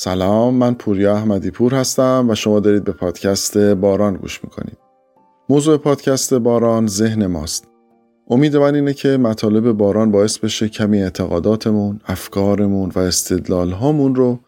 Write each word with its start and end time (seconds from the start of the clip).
سلام 0.00 0.54
من 0.54 0.74
پوریا 0.74 1.16
احمدی 1.16 1.50
پور 1.50 1.74
هستم 1.74 2.26
و 2.28 2.34
شما 2.34 2.60
دارید 2.60 2.84
به 2.84 2.92
پادکست 2.92 3.58
باران 3.58 4.14
گوش 4.16 4.44
می‌کنید. 4.44 4.78
موضوع 5.48 5.76
پادکست 5.76 6.34
باران 6.34 6.86
ذهن 6.86 7.26
ماست. 7.26 7.68
امید 8.30 8.56
من 8.56 8.74
اینه 8.74 8.94
که 8.94 9.08
مطالب 9.08 9.72
باران 9.72 10.10
باعث 10.10 10.38
بشه 10.38 10.68
کمی 10.68 11.02
اعتقاداتمون، 11.02 12.00
افکارمون 12.06 12.92
و 12.94 12.98
استدلال 12.98 13.70
هامون 13.70 14.14
رو 14.14 14.38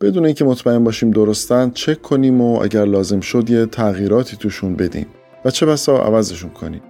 بدون 0.00 0.24
اینکه 0.24 0.44
مطمئن 0.44 0.84
باشیم 0.84 1.10
درستن 1.10 1.70
چک 1.70 2.02
کنیم 2.02 2.40
و 2.40 2.62
اگر 2.62 2.84
لازم 2.84 3.20
شد 3.20 3.50
یه 3.50 3.66
تغییراتی 3.66 4.36
توشون 4.36 4.76
بدیم 4.76 5.06
و 5.44 5.50
چه 5.50 5.66
بسا 5.66 5.98
عوضشون 5.98 6.50
کنیم. 6.50 6.82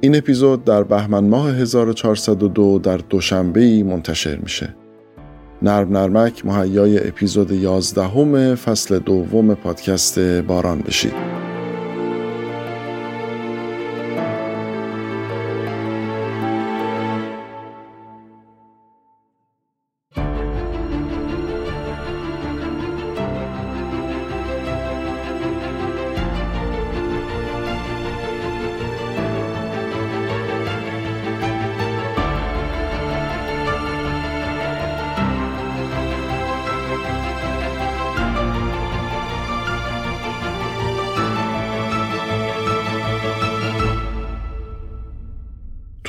این 0.00 0.16
اپیزود 0.16 0.64
در 0.64 0.82
بهمن 0.82 1.24
ماه 1.24 1.50
1402 1.50 2.78
در 2.78 2.96
دوشنبه 2.96 3.82
منتشر 3.82 4.36
میشه. 4.36 4.79
نرم 5.62 5.96
نرمک 5.96 6.46
مهیای 6.46 7.08
اپیزود 7.08 7.50
11 7.52 8.54
فصل 8.54 8.98
دوم 8.98 9.54
پادکست 9.54 10.18
باران 10.18 10.80
بشید. 10.80 11.12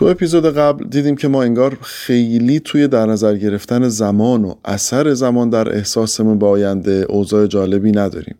تو 0.01 0.07
اپیزود 0.07 0.45
قبل 0.45 0.85
دیدیم 0.87 1.15
که 1.15 1.27
ما 1.27 1.43
انگار 1.43 1.77
خیلی 1.81 2.59
توی 2.59 2.87
در 2.87 3.05
نظر 3.05 3.37
گرفتن 3.37 3.87
زمان 3.87 4.45
و 4.45 4.55
اثر 4.65 5.13
زمان 5.13 5.49
در 5.49 5.75
احساسمون 5.75 6.39
با 6.39 6.49
آینده 6.49 7.05
اوضاع 7.09 7.47
جالبی 7.47 7.91
نداریم. 7.91 8.35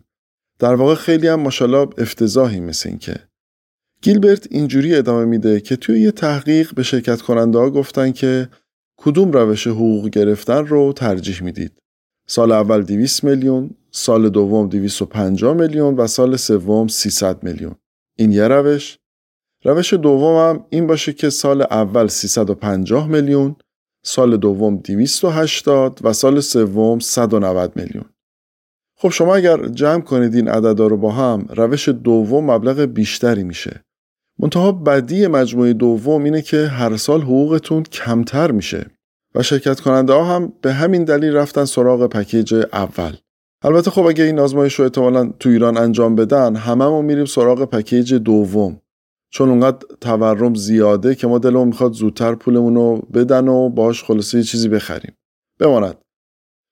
در 0.58 0.74
واقع 0.74 0.94
خیلی 0.94 1.28
هم 1.28 1.40
ماشاءالله 1.40 1.88
افتضاحی 1.98 2.60
مثل 2.60 2.88
این 2.88 2.98
که 2.98 3.14
گیلبرت 4.02 4.46
اینجوری 4.50 4.94
ادامه 4.94 5.24
میده 5.24 5.60
که 5.60 5.76
توی 5.76 6.00
یه 6.00 6.10
تحقیق 6.10 6.74
به 6.74 6.82
شرکت 6.82 7.22
کننده 7.22 7.58
ها 7.58 7.70
گفتن 7.70 8.12
که 8.12 8.48
کدوم 8.96 9.32
روش 9.32 9.66
حقوق 9.66 10.08
گرفتن 10.08 10.66
رو 10.66 10.92
ترجیح 10.92 11.42
می‌دید. 11.42 11.72
سال 12.26 12.52
اول 12.52 12.82
200 12.82 13.24
میلیون، 13.24 13.70
سال 13.90 14.28
دوم 14.28 14.68
250 14.68 15.54
میلیون 15.54 15.96
و 15.96 16.06
سال 16.06 16.36
سوم 16.36 16.88
300 16.88 17.42
میلیون. 17.42 17.74
این 18.18 18.32
یه 18.32 18.48
روش 18.48 18.98
روش 19.64 19.94
دومم 19.94 20.64
این 20.70 20.86
باشه 20.86 21.12
که 21.12 21.30
سال 21.30 21.62
اول 21.62 22.06
350 22.06 23.08
میلیون، 23.08 23.56
سال 24.04 24.36
دوم 24.36 24.76
280 24.76 26.00
و 26.02 26.12
سال 26.12 26.40
سوم 26.40 26.98
190 26.98 27.72
میلیون. 27.76 28.04
خب 28.96 29.08
شما 29.08 29.36
اگر 29.36 29.68
جمع 29.68 30.00
کنید 30.00 30.34
این 30.34 30.48
عددا 30.48 30.86
رو 30.86 30.96
با 30.96 31.12
هم 31.12 31.46
روش 31.48 31.88
دوم 31.88 32.50
مبلغ 32.50 32.80
بیشتری 32.80 33.44
میشه. 33.44 33.84
منتها 34.38 34.72
بدی 34.72 35.26
مجموعه 35.26 35.72
دوم 35.72 36.24
اینه 36.24 36.42
که 36.42 36.66
هر 36.66 36.96
سال 36.96 37.22
حقوقتون 37.22 37.82
کمتر 37.82 38.50
میشه 38.50 38.86
و 39.34 39.42
شرکت 39.42 39.80
کننده 39.80 40.12
ها 40.12 40.24
هم 40.24 40.52
به 40.62 40.72
همین 40.72 41.04
دلیل 41.04 41.36
رفتن 41.36 41.64
سراغ 41.64 42.06
پکیج 42.06 42.54
اول. 42.72 43.16
البته 43.62 43.90
خب 43.90 44.06
اگه 44.06 44.24
این 44.24 44.38
آزمایش 44.38 44.74
رو 44.74 44.84
احتمالا 44.84 45.32
تو 45.40 45.48
ایران 45.48 45.76
انجام 45.76 46.16
بدن 46.16 46.56
هممون 46.56 47.04
میریم 47.04 47.24
سراغ 47.24 47.64
پکیج 47.64 48.14
دوم 48.14 48.81
چون 49.32 49.48
اونقدر 49.48 49.86
تورم 50.00 50.54
زیاده 50.54 51.14
که 51.14 51.26
ما 51.26 51.38
دلمون 51.38 51.68
می‌خواد 51.68 51.92
زودتر 51.92 52.34
پولمون 52.34 52.74
رو 52.74 52.96
بدن 53.14 53.48
و 53.48 53.68
باش 53.68 54.04
خلاصه 54.04 54.38
یه 54.38 54.44
چیزی 54.44 54.68
بخریم. 54.68 55.12
بماند. 55.58 55.98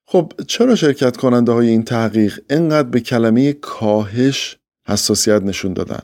خب 0.06 0.32
چرا 0.46 0.74
شرکت 0.74 1.16
کننده 1.16 1.52
های 1.52 1.68
این 1.68 1.82
تحقیق 1.82 2.40
انقدر 2.50 2.88
به 2.88 3.00
کلمه 3.00 3.52
کاهش 3.52 4.58
حساسیت 4.86 5.42
نشون 5.42 5.72
دادن؟ 5.72 6.00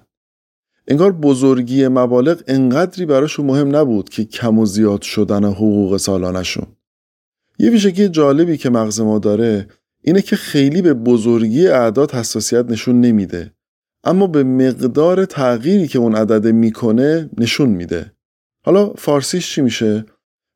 انگار 0.88 1.12
بزرگی 1.12 1.88
مبالغ 1.88 2.42
انقدری 2.46 3.06
براشون 3.06 3.46
مهم 3.46 3.76
نبود 3.76 4.08
که 4.08 4.24
کم 4.24 4.58
و 4.58 4.66
زیاد 4.66 5.02
شدن 5.02 5.44
حقوق 5.44 5.96
سالانشون 5.96 6.66
یه 7.58 7.70
ویژگی 7.70 8.08
جالبی 8.08 8.56
که 8.56 8.70
مغز 8.70 9.00
ما 9.00 9.18
داره 9.18 9.68
اینه 10.02 10.22
که 10.22 10.36
خیلی 10.36 10.82
به 10.82 10.94
بزرگی 10.94 11.68
اعداد 11.68 12.10
حساسیت 12.10 12.66
نشون 12.70 13.00
نمیده. 13.00 13.55
اما 14.06 14.26
به 14.26 14.44
مقدار 14.44 15.24
تغییری 15.24 15.88
که 15.88 15.98
اون 15.98 16.14
عدد 16.14 16.46
می‌کنه 16.46 17.30
نشون 17.38 17.68
میده. 17.68 18.12
حالا 18.64 18.92
فارسیش 18.98 19.54
چی 19.54 19.60
میشه؟ 19.60 20.06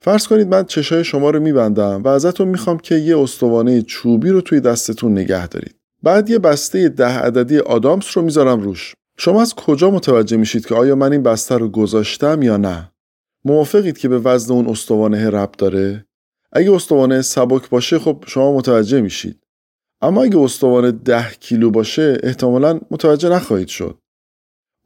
فرض 0.03 0.27
کنید 0.27 0.49
من 0.49 0.65
چشای 0.65 1.05
شما 1.05 1.31
رو 1.31 1.41
میبندم 1.41 2.03
و 2.03 2.09
ازتون 2.09 2.49
می‌خوام 2.49 2.79
که 2.79 2.95
یه 2.95 3.19
استوانه 3.19 3.83
چوبی 3.83 4.31
رو 4.31 4.41
توی 4.41 4.61
دستتون 4.61 5.13
نگه 5.13 5.49
دارید. 5.49 5.75
بعد 6.03 6.31
یه 6.31 6.39
بسته 6.39 6.89
ده 6.89 7.19
عددی 7.19 7.59
آدامس 7.59 8.17
رو 8.17 8.23
می‌ذارم 8.23 8.61
روش. 8.61 8.95
شما 9.19 9.43
از 9.43 9.55
کجا 9.55 9.91
متوجه 9.91 10.37
میشید 10.37 10.67
که 10.67 10.75
آیا 10.75 10.95
من 10.95 11.13
این 11.13 11.23
بسته 11.23 11.57
رو 11.57 11.69
گذاشتم 11.69 12.43
یا 12.43 12.57
نه؟ 12.57 12.93
موافقید 13.45 13.99
که 13.99 14.09
به 14.09 14.19
وزن 14.19 14.55
اون 14.55 14.67
استوانه 14.67 15.31
ربط 15.31 15.57
داره؟ 15.57 16.05
اگه 16.53 16.73
استوانه 16.73 17.23
سبک 17.23 17.71
باشه 17.71 17.99
خب 17.99 18.25
شما 18.27 18.57
متوجه 18.57 19.01
میشید. 19.01 19.40
اما 20.03 20.23
اگه 20.23 20.39
استوانه 20.39 20.93
ده 20.93 21.31
کیلو 21.41 21.71
باشه 21.71 22.19
احتمالا 22.23 22.81
متوجه 22.91 23.29
نخواهید 23.29 23.69
شد. 23.69 23.99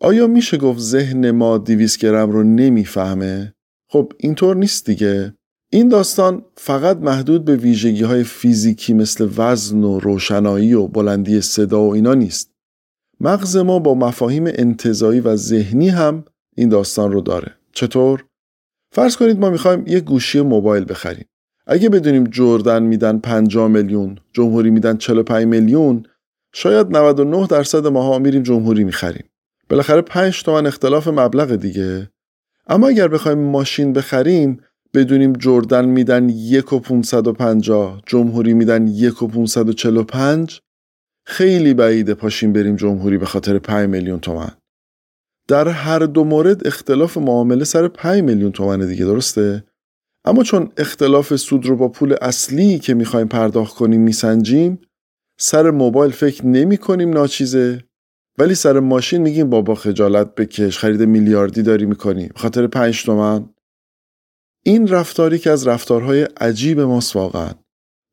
آیا 0.01 0.27
میشه 0.27 0.57
گفت 0.57 0.81
ذهن 0.81 1.31
ما 1.31 1.59
200 1.59 1.99
گرم 1.99 2.31
رو 2.31 2.43
نمی‌فهمه؟ 2.43 3.55
خب 3.91 4.13
اینطور 4.19 4.57
نیست 4.57 4.87
دیگه. 4.87 5.35
این 5.73 5.89
داستان 5.89 6.45
فقط 6.57 6.97
محدود 6.97 7.45
به 7.45 7.57
ویژگی 7.57 8.03
های 8.03 8.25
فیزیکی 8.25 8.95
مثل 8.95 9.29
وزن 9.37 9.85
و 9.85 9.99
روشنایی 9.99 10.75
و 10.75 10.87
بلندی 10.87 11.41
صدا 11.41 11.83
و 11.83 11.95
اینا 11.95 12.15
نیست. 12.15 12.51
مغز 13.21 13.57
ما 13.57 13.79
با 13.79 13.95
مفاهیم 13.95 14.45
انتظایی 14.47 15.21
و 15.21 15.37
ذهنی 15.37 15.89
هم 15.89 16.25
این 16.57 16.69
داستان 16.69 17.13
رو 17.13 17.21
داره. 17.21 17.55
چطور؟ 17.73 18.25
فرض 18.93 19.17
کنید 19.17 19.39
ما 19.39 19.51
می‌خوایم 19.51 19.87
یه 19.87 20.01
گوشی 20.01 20.41
موبایل 20.41 20.85
بخریم. 20.85 21.27
اگه 21.67 21.89
بدونیم 21.89 22.25
جردن 22.25 22.83
میدن 22.83 23.19
50 23.19 23.69
میلیون 23.69 24.19
جمهوری 24.33 24.71
میدن 24.71 24.97
45 24.97 25.47
میلیون 25.47 26.07
شاید 26.55 26.97
99 26.97 27.47
درصد 27.47 27.87
ماها 27.87 28.19
میریم 28.19 28.43
جمهوری 28.43 28.85
می‌خریم. 28.85 29.25
بالاخره 29.69 30.01
5 30.01 30.43
تومن 30.43 30.67
اختلاف 30.67 31.09
مبلغ 31.09 31.57
دیگه. 31.57 32.11
اما 32.67 32.89
اگر 32.89 33.09
بخوایم 33.09 33.39
ماشین 33.39 33.93
بخریم 33.93 34.61
بدونیم 34.95 35.33
جردن 35.33 35.85
میدن 35.85 36.29
1 36.29 36.73
و 36.73 36.79
550 36.79 38.03
جمهوری 38.07 38.55
میدن 38.55 38.87
1 38.87 39.23
و 39.23 39.29
545 39.29 40.61
خیلی 41.27 41.75
بعیده 41.75 42.15
پاشیم 42.15 42.53
بریم 42.53 42.77
جمهوری 42.77 43.19
به 43.19 43.27
خاطر 43.27 43.59
5 43.59 43.89
میلیون 43.89 44.21
تومن. 44.21 44.51
در 45.49 45.69
هر 45.69 45.99
دو 45.99 46.25
مورد 46.25 46.67
اختلاف 46.67 47.17
معامله 47.17 47.65
سر 47.65 47.89
5 47.89 48.23
میلیون 48.23 48.53
تومن 48.53 48.87
دیگه 48.87 49.05
درسته؟ 49.05 49.65
اما 50.25 50.43
چون 50.43 50.73
اختلاف 50.77 51.37
سود 51.37 51.67
رو 51.67 51.77
با 51.77 51.89
پول 51.89 52.15
اصلی 52.23 52.79
که 52.79 52.95
می‌خوایم 52.95 53.29
پرداخت 53.29 53.75
کنیم 53.75 54.01
میسنجیم 54.01 54.79
سر 55.39 55.71
موبایل 55.71 56.12
فکر 56.12 56.47
نمی 56.47 56.77
کنیم 56.77 57.11
ناچیزه. 57.11 57.85
ولی 58.39 58.55
سر 58.55 58.81
ماشین 58.81 59.23
میگیم 59.23 59.51
بابا 59.51 59.75
خجالت 59.75 60.35
بکش 60.35 60.79
خرید 60.79 61.03
میلیاردی 61.03 61.62
داری 61.62 61.87
می‌کنی 61.87 62.29
خاطر 62.37 62.67
پنج 62.67 63.05
تومن. 63.05 63.49
این 64.65 64.89
رفتاری 64.89 65.39
که 65.39 65.51
از 65.51 65.67
رفتارهای 65.67 66.23
عجیب 66.23 66.81
ماست 66.81 67.17
واقعا. 67.17 67.51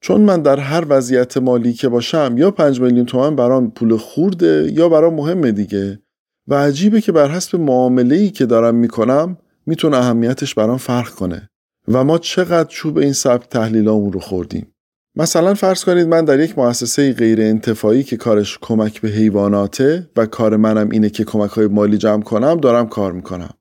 چون 0.04 0.22
من 0.22 0.42
در 0.42 0.60
هر 0.60 0.86
وضعیت 0.90 1.38
مالی 1.38 1.74
که 1.74 1.90
باشم 1.90 2.36
یا 2.38 2.52
پنج 2.52 2.82
میلیون 2.82 3.06
تومن 3.06 3.36
برام 3.36 3.72
پول 3.72 3.98
خورده 3.98 4.72
یا 4.74 4.90
برام 4.90 5.14
مهمه 5.14 5.52
دیگه. 5.52 6.00
و 6.48 6.56
عجیبه 6.56 7.02
که 7.02 7.12
بر 7.12 7.28
حسب 7.28 7.60
معامله 7.60 8.16
ای 8.16 8.30
که 8.30 8.46
دارم 8.46 8.76
می‌کنم 8.76 9.38
می‌تونه 9.66 9.98
اهمیتش 9.98 10.56
برام 10.56 10.78
فرق 10.78 11.10
کنه. 11.10 11.51
و 11.88 12.04
ما 12.04 12.18
چقدر 12.18 12.70
چوب 12.70 12.98
این 12.98 13.14
سبک 13.14 13.50
تحلیلامون 13.50 14.14
رو 14.14 14.20
خوردیم. 14.20 14.68
مثلا 15.16 15.54
فرض 15.54 15.84
کنید 15.84 16.08
من 16.08 16.26
در 16.26 16.40
یک 16.40 16.58
مؤسسه 16.58 17.14
غیر 17.14 17.42
انتفاعی 17.42 18.04
که 18.04 18.18
کارش 18.18 18.58
کمک 18.62 19.02
به 19.02 19.10
حیواناته 19.10 20.10
و 20.16 20.26
کار 20.26 20.58
منم 20.58 20.90
اینه 20.90 21.10
که 21.10 21.24
کمک 21.24 21.50
های 21.50 21.68
مالی 21.68 21.98
جمع 21.98 22.24
کنم 22.24 22.60
دارم 22.60 22.88
کار 22.88 23.12
می‌کنم. 23.12 23.54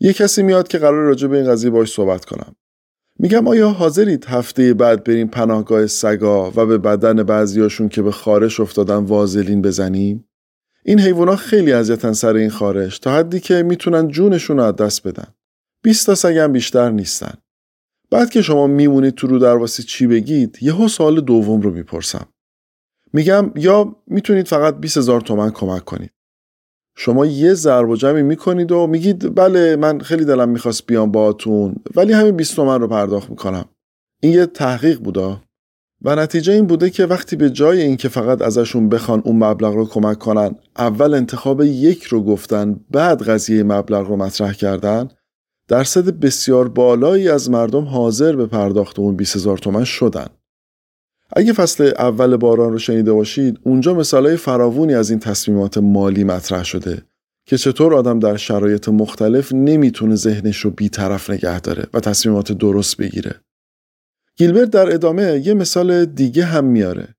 یه 0.00 0.12
کسی 0.12 0.42
میاد 0.42 0.68
که 0.68 0.78
قرار 0.78 1.04
راجع 1.04 1.28
به 1.28 1.36
این 1.36 1.50
قضیه 1.50 1.70
باش 1.70 1.92
صحبت 1.92 2.24
کنم. 2.24 2.54
میگم 3.18 3.48
آیا 3.48 3.68
حاضرید 3.68 4.24
هفته 4.24 4.74
بعد 4.74 5.04
بریم 5.04 5.28
پناهگاه 5.28 5.86
سگا 5.86 6.52
و 6.56 6.66
به 6.66 6.78
بدن 6.78 7.22
بعضیاشون 7.22 7.88
که 7.88 8.02
به 8.02 8.10
خارش 8.10 8.60
افتادن 8.60 8.96
وازلین 8.96 9.62
بزنیم؟ 9.62 10.24
این 10.84 11.00
حیوانات 11.00 11.38
خیلی 11.38 11.72
اذیتن 11.72 12.12
سر 12.12 12.34
این 12.34 12.50
خارش 12.50 12.98
تا 12.98 13.14
حدی 13.14 13.40
که 13.40 13.62
می‌تونن 13.62 14.08
جونشون 14.08 14.56
رو 14.56 14.62
از 14.62 14.76
دست 14.76 15.06
بدن. 15.06 15.26
20 15.82 16.06
تا 16.06 16.14
سگم 16.14 16.52
بیشتر 16.52 16.90
نیستن. 16.90 17.34
بعد 18.10 18.30
که 18.30 18.42
شما 18.42 18.66
میمونید 18.66 19.14
تو 19.14 19.26
رو 19.26 19.38
درواسی 19.38 19.82
چی 19.82 20.06
بگید 20.06 20.58
یهو 20.60 20.88
سوال 20.88 21.20
دوم 21.20 21.60
رو 21.60 21.70
می‌پرسم. 21.70 22.26
میگم 23.12 23.52
یا 23.56 23.96
می‌تونید 24.06 24.48
فقط 24.48 24.76
20 24.76 24.96
هزار 24.96 25.20
تومن 25.20 25.50
کمک 25.50 25.84
کنید. 25.84 26.10
شما 26.96 27.26
یه 27.26 27.54
ضرب 27.54 27.88
و 27.88 27.96
جمعی 27.96 28.22
می‌کنید 28.22 28.72
و 28.72 28.86
میگید 28.86 29.34
بله 29.34 29.76
من 29.76 29.98
خیلی 29.98 30.24
دلم 30.24 30.48
می‌خواست 30.48 30.86
بیام 30.86 31.12
باهاتون 31.12 31.76
ولی 31.96 32.12
همین 32.12 32.36
20 32.36 32.56
تومن 32.56 32.80
رو 32.80 32.88
پرداخت 32.88 33.30
می‌کنم. 33.30 33.64
این 34.20 34.32
یه 34.32 34.46
تحقیق 34.46 35.00
بودا. 35.00 35.42
و 36.02 36.16
نتیجه 36.16 36.52
این 36.52 36.66
بوده 36.66 36.90
که 36.90 37.06
وقتی 37.06 37.36
به 37.36 37.50
جای 37.50 37.82
اینکه 37.82 38.08
فقط 38.08 38.42
ازشون 38.42 38.88
بخوان 38.88 39.22
اون 39.24 39.44
مبلغ 39.44 39.74
رو 39.74 39.86
کمک 39.86 40.18
کنن 40.18 40.56
اول 40.76 41.14
انتخاب 41.14 41.62
یک 41.62 42.02
رو 42.02 42.22
گفتن 42.22 42.80
بعد 42.90 43.22
قضیه 43.22 43.62
مبلغ 43.62 44.08
رو 44.08 44.16
مطرح 44.16 44.52
کردن 44.52 45.08
درصد 45.68 46.08
بسیار 46.08 46.68
بالایی 46.68 47.28
از 47.28 47.50
مردم 47.50 47.84
حاضر 47.84 48.36
به 48.36 48.46
پرداخت 48.46 48.98
اون 48.98 49.16
20 49.16 49.36
هزار 49.36 49.58
تومن 49.58 49.84
شدن. 49.84 50.26
اگه 51.36 51.52
فصل 51.52 51.92
اول 51.98 52.36
باران 52.36 52.72
رو 52.72 52.78
شنیده 52.78 53.12
باشید 53.12 53.58
اونجا 53.62 53.94
مثالای 53.94 54.36
فراوونی 54.36 54.94
از 54.94 55.10
این 55.10 55.18
تصمیمات 55.18 55.78
مالی 55.78 56.24
مطرح 56.24 56.64
شده 56.64 57.02
که 57.46 57.58
چطور 57.58 57.94
آدم 57.94 58.18
در 58.18 58.36
شرایط 58.36 58.88
مختلف 58.88 59.52
نمی‌تونه 59.52 60.14
ذهنش 60.14 60.56
رو 60.56 60.70
بیطرف 60.70 61.30
نگه 61.30 61.60
داره 61.60 61.86
و 61.94 62.00
تصمیمات 62.00 62.52
درست 62.52 62.96
بگیره. 62.96 63.40
گیلبرت 64.36 64.70
در 64.70 64.94
ادامه 64.94 65.42
یه 65.46 65.54
مثال 65.54 66.04
دیگه 66.04 66.44
هم 66.44 66.64
میاره. 66.64 67.14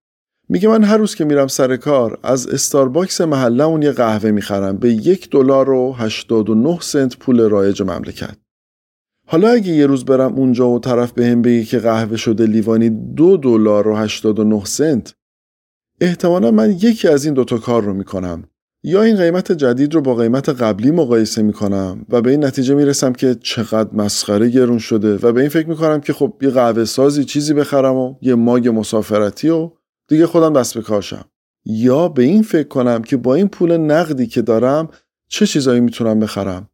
میگه 0.51 0.69
من 0.69 0.83
هر 0.83 0.97
روز 0.97 1.15
که 1.15 1.25
میرم 1.25 1.47
سر 1.47 1.75
کار 1.75 2.19
از 2.23 2.47
استارباکس 2.47 3.21
محله 3.21 3.83
یه 3.83 3.91
قهوه 3.91 4.31
می‌خرم. 4.31 4.77
به 4.77 4.93
یک 4.93 5.29
دلار 5.29 5.69
و 5.69 5.93
89 5.93 6.77
سنت 6.81 7.17
پول 7.17 7.49
رایج 7.49 7.81
مملکت. 7.81 8.35
حالا 9.27 9.49
اگه 9.49 9.71
یه 9.73 9.85
روز 9.85 10.05
برم 10.05 10.33
اونجا 10.33 10.69
و 10.69 10.79
طرف 10.79 11.11
به 11.11 11.27
هم 11.27 11.41
بگه 11.41 11.63
که 11.63 11.79
قهوه 11.79 12.17
شده 12.17 12.45
لیوانی 12.45 12.89
دو 12.89 13.37
دلار 13.37 13.87
و 13.87 13.95
89 13.95 14.65
سنت 14.65 15.13
احتمالا 16.01 16.51
من 16.51 16.71
یکی 16.71 17.07
از 17.07 17.25
این 17.25 17.33
دوتا 17.33 17.57
کار 17.57 17.83
رو 17.83 17.93
می‌کنم. 17.93 18.43
یا 18.83 19.01
این 19.01 19.17
قیمت 19.17 19.51
جدید 19.51 19.93
رو 19.93 20.01
با 20.01 20.15
قیمت 20.15 20.49
قبلی 20.49 20.91
مقایسه 20.91 21.41
می‌کنم 21.41 22.05
و 22.09 22.21
به 22.21 22.31
این 22.31 22.45
نتیجه 22.45 22.75
می‌رسم 22.75 23.13
که 23.13 23.35
چقدر 23.35 23.89
مسخره 23.93 24.49
گرون 24.49 24.77
شده 24.77 25.15
و 25.15 25.31
به 25.31 25.39
این 25.41 25.49
فکر 25.49 25.67
می‌کنم 25.67 26.01
که 26.01 26.13
خب 26.13 26.33
یه 26.41 26.49
قهوه 26.49 26.85
سازی 26.85 27.25
چیزی 27.25 27.53
بخرم 27.53 27.95
و 27.95 28.15
یه 28.21 28.35
ماگ 28.35 28.67
مسافرتی 28.67 29.49
و 29.49 29.71
دیگه 30.09 30.27
خودم 30.27 30.53
دست 30.53 30.73
به 30.73 30.81
کارشم. 30.81 31.25
یا 31.65 32.07
به 32.07 32.23
این 32.23 32.41
فکر 32.41 32.67
کنم 32.67 33.01
که 33.01 33.17
با 33.17 33.35
این 33.35 33.47
پول 33.47 33.77
نقدی 33.77 34.27
که 34.27 34.41
دارم 34.41 34.89
چه 35.27 35.47
چیزایی 35.47 35.79
می‌تونم 35.79 36.19
بخرم؟ 36.19 36.69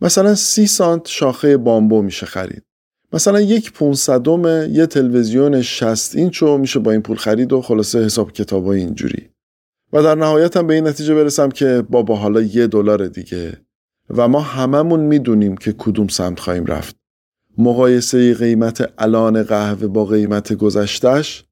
مثلا 0.00 0.34
سی 0.34 0.66
سانت 0.66 1.08
شاخه 1.08 1.56
بامبو 1.56 2.02
میشه 2.02 2.26
خرید. 2.26 2.62
مثلا 3.12 3.40
یک 3.40 3.72
پونصدم 3.72 4.72
یه 4.72 4.86
تلویزیون 4.86 5.62
60 5.62 6.16
اینچو 6.16 6.58
میشه 6.58 6.78
با 6.78 6.90
این 6.90 7.02
پول 7.02 7.16
خرید 7.16 7.52
و 7.52 7.62
خلاصه 7.62 8.04
حساب 8.04 8.32
کتابای 8.32 8.80
اینجوری. 8.80 9.30
و 9.92 10.02
در 10.02 10.14
نهایت 10.14 10.56
هم 10.56 10.66
به 10.66 10.74
این 10.74 10.86
نتیجه 10.86 11.14
برسم 11.14 11.48
که 11.48 11.84
بابا 11.90 12.16
حالا 12.16 12.40
یه 12.40 12.66
دلار 12.66 13.06
دیگه. 13.06 13.60
و 14.10 14.28
ما 14.28 14.40
هممون 14.40 15.00
می‌دونیم 15.00 15.56
که 15.56 15.72
کدوم 15.78 16.08
سمت 16.08 16.40
خواهیم 16.40 16.66
رفت. 16.66 16.96
مقایسه 17.58 18.34
قیمت 18.34 18.92
الان 18.98 19.42
قهوه 19.42 19.86
با 19.86 20.04
قیمت 20.04 20.52
گذشتش 20.52 21.44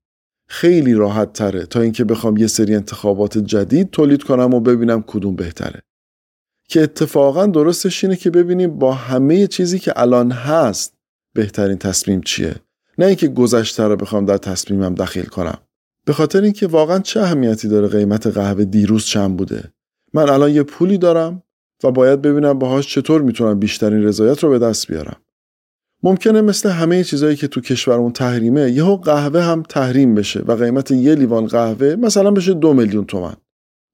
خیلی 0.53 0.95
راحت 0.95 1.33
تره. 1.33 1.67
تا 1.67 1.81
اینکه 1.81 2.05
بخوام 2.05 2.37
یه 2.37 2.47
سری 2.47 2.75
انتخابات 2.75 3.39
جدید 3.39 3.91
تولید 3.91 4.23
کنم 4.23 4.55
و 4.55 4.61
ببینم 4.61 5.05
کدوم 5.07 5.37
بهتره. 5.37 5.83
که 6.69 6.83
اتفاقا 6.83 7.47
درستش 7.47 8.05
اینه 8.05 8.17
که 8.17 8.31
ببینیم 8.31 8.79
با 8.79 8.93
همه 8.95 9.47
چیزی 9.47 9.79
که 9.79 9.93
الان 9.97 10.31
هست 10.31 10.95
بهترین 11.35 11.79
تصمیم 11.79 12.21
چیه. 12.21 12.55
نه 12.99 13.07
اینکه 13.07 13.29
گذشته 13.29 13.83
رو 13.83 13.97
بخوام 13.97 14.27
در 14.27 14.37
تصمیمم 14.37 14.95
دخیل 14.95 15.25
کنم. 15.25 15.59
به 16.07 16.13
خاطر 16.13 16.43
اینکه 16.43 16.67
واقعا 16.67 16.99
چه 16.99 17.21
اهمیتی 17.21 17.69
داره 17.69 17.89
قیمت 17.89 18.27
قهوه 18.27 18.65
دیروز 18.65 19.05
چند 19.05 19.37
بوده؟ 19.37 19.73
من 20.15 20.31
الان 20.31 20.51
یه 20.51 20.63
پولی 20.63 20.99
دارم 20.99 21.43
و 21.85 21.91
باید 21.91 22.23
ببینم 22.23 22.59
باهاش 22.59 22.95
چطور 22.95 23.23
می‌تونم 23.23 23.59
بیشترین 23.59 24.03
رضایت 24.03 24.45
رو 24.45 24.51
به 24.51 24.59
دست 24.59 24.89
بیارم. 24.89 25.17
ممکنه 26.03 26.41
مثل 26.41 26.69
همه 26.71 27.05
چیزهایی 27.05 27.37
که 27.37 27.49
تو 27.49 27.61
کشورمون 27.61 28.13
تحریمه 28.13 28.71
یهو 28.71 28.97
قهوه 28.97 29.41
هم 29.41 29.63
تحریم 29.63 30.15
بشه 30.15 30.41
و 30.41 30.53
قیمت 30.53 30.91
یه 30.91 31.15
لیوان 31.15 31.47
قهوه 31.47 31.97
مثلا 31.99 32.31
بشه 32.31 32.55
دو 32.55 32.75
میلیون 32.75 33.05
تومن 33.05 33.35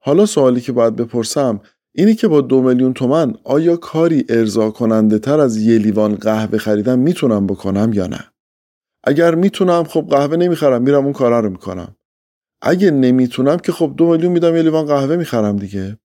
حالا 0.02 0.26
سوالی 0.26 0.60
که 0.60 0.72
باید 0.72 0.96
بپرسم 0.96 1.60
اینی 1.94 2.14
که 2.14 2.28
با 2.28 2.40
دو 2.40 2.62
میلیون 2.62 2.92
تومن 2.92 3.34
آیا 3.44 3.76
کاری 3.76 4.24
ارضا 4.28 4.70
کننده 4.70 5.18
تر 5.18 5.40
از 5.40 5.56
یه 5.56 5.78
لیوان 5.78 6.14
قهوه 6.14 6.58
خریدن 6.58 6.98
می‌تونم 6.98 7.46
بکنم 7.46 7.90
یا 7.94 8.06
نه؟ 8.06 8.24
اگر 9.04 9.34
می‌تونم 9.34 9.84
خب 9.84 10.06
قهوه 10.10 10.36
نمی‌خرم 10.36 10.82
میرم 10.82 11.04
اون 11.04 11.12
کارا 11.12 11.40
رو 11.40 11.50
می‌کنم. 11.50 11.96
اگه 12.62 12.90
نمی‌تونم 12.90 13.56
که 13.56 13.72
خب 13.72 13.94
دو 13.96 14.10
میلیون 14.10 14.32
میدم 14.32 14.56
یه 14.56 14.62
لیوان 14.62 14.86
قهوه 14.86 15.16
می‌خرم 15.16 15.56
دیگه. 15.56 15.98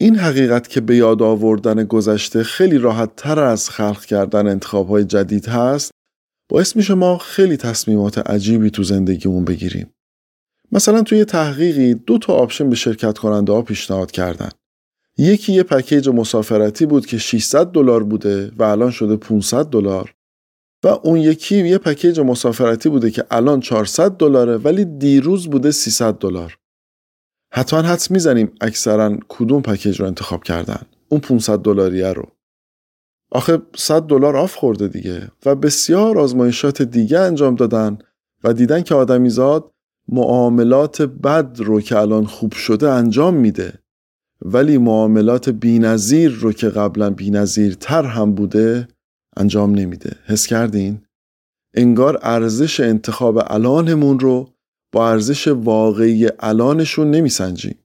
این 0.00 0.16
حقیقت 0.16 0.68
که 0.68 0.80
به 0.80 0.96
یاد 0.96 1.22
آوردن 1.22 1.84
گذشته 1.84 2.42
خیلی 2.42 2.78
راحت 2.78 3.16
تر 3.16 3.38
از 3.38 3.70
خلق 3.70 4.04
کردن 4.04 4.46
انتخاب 4.46 5.02
جدید 5.02 5.46
هست 5.46 5.90
باعث 6.48 6.76
میشه 6.76 6.94
ما 6.94 7.18
خیلی 7.18 7.56
تصمیمات 7.56 8.18
عجیبی 8.18 8.70
تو 8.70 8.82
زندگیمون 8.82 9.44
بگیریم. 9.44 9.90
مثلا 10.72 11.02
توی 11.02 11.24
تحقیقی 11.24 11.94
دو 11.94 12.18
تا 12.18 12.32
option 12.32 12.70
به 12.70 12.76
شرکت 12.76 13.18
کننده 13.18 13.52
ها 13.52 13.62
پیشنهاد 13.62 14.10
کردن. 14.10 14.50
یکی 15.18 15.52
یه 15.52 15.62
package 15.62 16.08
مسافرتی 16.08 16.86
بود 16.86 17.06
که 17.06 17.18
600 17.18 17.66
دلار 17.66 18.04
بوده 18.04 18.52
و 18.56 18.62
الان 18.62 18.90
شده 18.90 19.16
500 19.16 19.66
دلار 19.66 20.14
و 20.84 20.88
اون 20.88 21.18
یکی 21.20 21.68
یه 21.68 21.78
package 21.78 22.20
مسافرتی 22.20 22.88
بوده 22.88 23.10
که 23.10 23.24
الان 23.30 23.60
400 23.60 24.10
دلاره 24.10 24.56
ولی 24.56 24.84
دیروز 24.84 25.50
بوده 25.50 25.70
300 25.70 26.14
دلار. 26.14 26.58
حتما 27.56 27.82
حدس 27.82 28.10
می‌زنین 28.10 28.52
اکثرا 28.60 29.18
کدوم 29.28 29.62
package 29.62 30.00
رو 30.00 30.06
انتخاب 30.06 30.44
کردن. 30.44 30.82
اون 31.08 31.20
500 31.20 31.58
دلاریه 31.58 32.12
رو. 32.12 32.28
آخه 33.30 33.58
100 33.76 34.02
دلار 34.02 34.36
آف 34.36 34.54
خورده 34.54 34.88
دیگه 34.88 35.30
و 35.46 35.54
بسیار 35.54 36.18
آزمایشات 36.18 36.82
دیگه 36.82 37.18
انجام 37.18 37.54
دادن 37.54 37.98
و 38.44 38.52
دیدن 38.52 38.82
که 38.82 38.94
آدمیزاد 38.94 39.70
معاملات 40.08 41.02
بد 41.02 41.60
رو 41.60 41.80
که 41.80 41.98
الان 41.98 42.26
خوب 42.26 42.52
شده 42.52 42.90
انجام 42.90 43.34
میده. 43.34 43.78
ولی 44.42 44.78
معاملات 44.78 45.48
بینظیر 45.48 46.30
رو 46.30 46.52
که 46.52 46.68
قبلا 46.68 47.10
بینظیر 47.10 47.74
تر 47.74 48.04
هم 48.04 48.34
بوده 48.34 48.88
انجام 49.36 49.74
نمیده. 49.74 50.16
حس 50.26 50.46
کردین؟ 50.46 51.00
انگار 51.74 52.18
ارزش 52.22 52.80
انتخاب 52.80 53.42
الانمون 53.46 54.20
رو 54.20 54.53
با 54.94 55.10
ارزش 55.10 55.48
واقعی 55.48 56.28
الانشون 56.38 57.10
نمیسنجیم. 57.10 57.78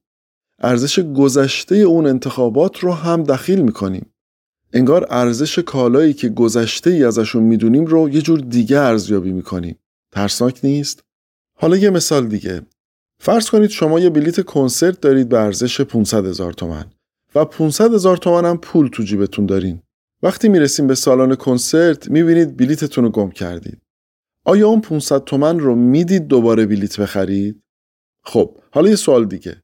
ارزش 0.59 0.99
گذشته 0.99 1.75
اون 1.75 2.07
انتخابات 2.07 2.79
رو 2.79 2.93
هم 2.93 3.23
دخیل 3.23 3.61
می‌کنیم. 3.61 4.05
انگار 4.73 5.07
ارزش 5.09 5.59
کالایی 5.59 6.13
که 6.13 6.29
گذشته 6.29 6.89
ای 6.89 7.03
ازشون 7.03 7.43
می‌دونیم 7.43 7.85
رو 7.85 8.09
یه 8.09 8.21
جور 8.21 8.39
دیگه 8.39 8.79
ارزیابی 8.79 9.31
می‌کنیم. 9.31 9.75
ترسناک 10.11 10.59
نیست؟ 10.63 11.03
حالا 11.59 11.77
یه 11.77 11.89
مثال 11.89 12.27
دیگه. 12.27 12.61
فرض 13.19 13.49
کنید 13.49 13.69
شما 13.69 13.99
یه 13.99 14.09
بلیت 14.09 14.41
کنسرت 14.41 15.01
دارید 15.01 15.29
به 15.29 15.39
ارزش 15.39 15.81
500 15.81 16.25
هزار 16.25 16.53
تومن 16.53 16.85
و 17.35 17.45
500 17.45 17.93
هزار 17.93 18.17
تومن 18.17 18.45
هم 18.49 18.57
پول 18.57 18.87
تو 18.87 19.03
جیبتون 19.03 19.45
دارین. 19.45 19.81
وقتی 20.23 20.49
می‌رسیم 20.49 20.87
به 20.87 20.95
سالن 20.95 21.35
کنسرت 21.35 22.09
می‌بینید 22.09 22.57
بلیتتون 22.57 23.03
رو 23.03 23.09
گم 23.09 23.31
کردید. 23.31 23.81
آیا 24.45 24.67
اون 24.67 24.81
500 24.81 25.23
تومن 25.23 25.59
رو 25.59 25.75
می‌دید 25.75 26.27
دوباره 26.27 26.65
بلیت 26.65 26.99
بخرید؟ 26.99 27.61
خب 28.23 28.57
حالا 28.71 28.89
یه 28.89 28.95
سوال 28.95 29.25
دیگه. 29.25 29.61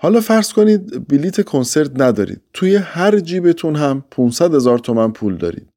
حالا 0.00 0.20
فرض 0.20 0.52
کنید 0.52 1.08
بلیت 1.08 1.44
کنسرت 1.44 2.00
ندارید. 2.00 2.40
توی 2.52 2.76
هر 2.76 3.20
جیبتون 3.20 3.76
هم 3.76 4.04
500 4.10 4.54
هزار 4.54 4.78
تومن 4.78 5.12
پول 5.12 5.36
دارید. 5.36 5.68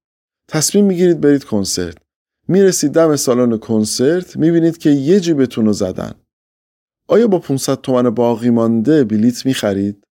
تصمیم 0.48 0.86
می‌گیرید 0.86 1.22
برید 1.22 1.44
کنسرت. 1.44 1.98
می‌رسید 2.48 2.92
دم 2.92 3.16
سالن 3.16 3.58
کنسرت 3.58 4.38
می‌بینید 4.38 4.78
که 4.78 4.90
یه 4.90 5.20
جیبتون 5.20 5.66
رو 5.66 5.74
زدن. 5.74 6.14
آیا 7.08 7.28
با 7.28 7.40
500 7.40 7.82
تومن 7.82 8.10
باقی 8.10 8.50
مانده 8.50 9.04
بلیت 9.04 9.46
می‌خرید؟ 9.46 10.04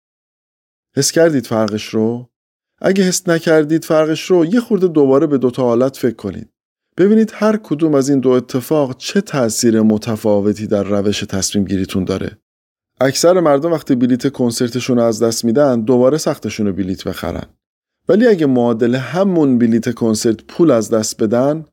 حس 0.97 1.13
کردید 1.13 1.47
فرقش 1.47 1.85
رو؟ 1.85 2.31
اگه 2.81 3.05
حس 3.05 3.29
نکردید 3.29 3.85
فرقش 3.85 4.31
رو 4.31 4.47
یه 4.47 4.61
خورده 4.61 4.89
دوباره 4.89 5.27
به 5.27 5.39
دوتا 5.39 5.63
حالت 5.63 5.97
فکر 5.97 6.15
کنید. 6.17 6.51
ببینید 6.97 7.33
هر 7.35 7.57
کدوم 7.57 7.95
از 7.95 8.09
این 8.09 8.21
دو 8.21 8.31
اتفاق 8.31 8.97
چه 8.97 9.21
تاثیر 9.21 9.81
متفاوتی 9.81 10.67
در 10.67 10.83
روش 10.83 11.21
تصمیم 11.21 11.65
گیریتون 11.65 12.05
داره. 12.05 12.39
اکثر 13.01 13.41
مردم 13.41 13.73
وقتی 13.73 13.95
بلیت 13.95 14.33
کنسرتشون 14.33 14.97
رو 14.97 15.03
از 15.03 15.23
دست 15.23 15.45
میدن 15.45 15.81
دوباره 15.81 16.19
سختشون 16.19 16.67
رو 16.67 16.73
بلیت 16.73 17.05
بخرن. 17.05 17.47
ولی 18.09 18.27
اگه 18.27 18.47
معادل 18.47 18.95
همون 18.95 19.59
بلیت 19.59 19.95
کنسرت 19.95 20.45
پول 20.45 20.71
از 20.71 20.91
دست 20.91 21.23
بدن 21.23 21.65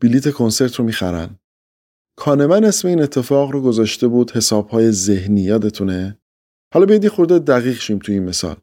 بلیت 0.00 0.30
کنسرت 0.30 0.74
رو 0.74 0.84
می‌خرن. 0.84 1.38
کانمن 2.16 2.64
اسم 2.64 2.88
این 2.88 3.02
اتفاق 3.02 3.50
رو 3.50 3.62
گذاشته 3.62 4.08
بود 4.08 4.30
حسابهای 4.30 4.90
ذهنی 4.90 5.40
یادتونه؟ 5.40 6.18
حالا 6.74 6.86
بیاید 6.86 7.08
خورده 7.08 7.38
دقیق 7.38 7.80
شیم 7.80 7.98
توی 7.98 8.14
این 8.14 8.24
مثال. 8.24 8.56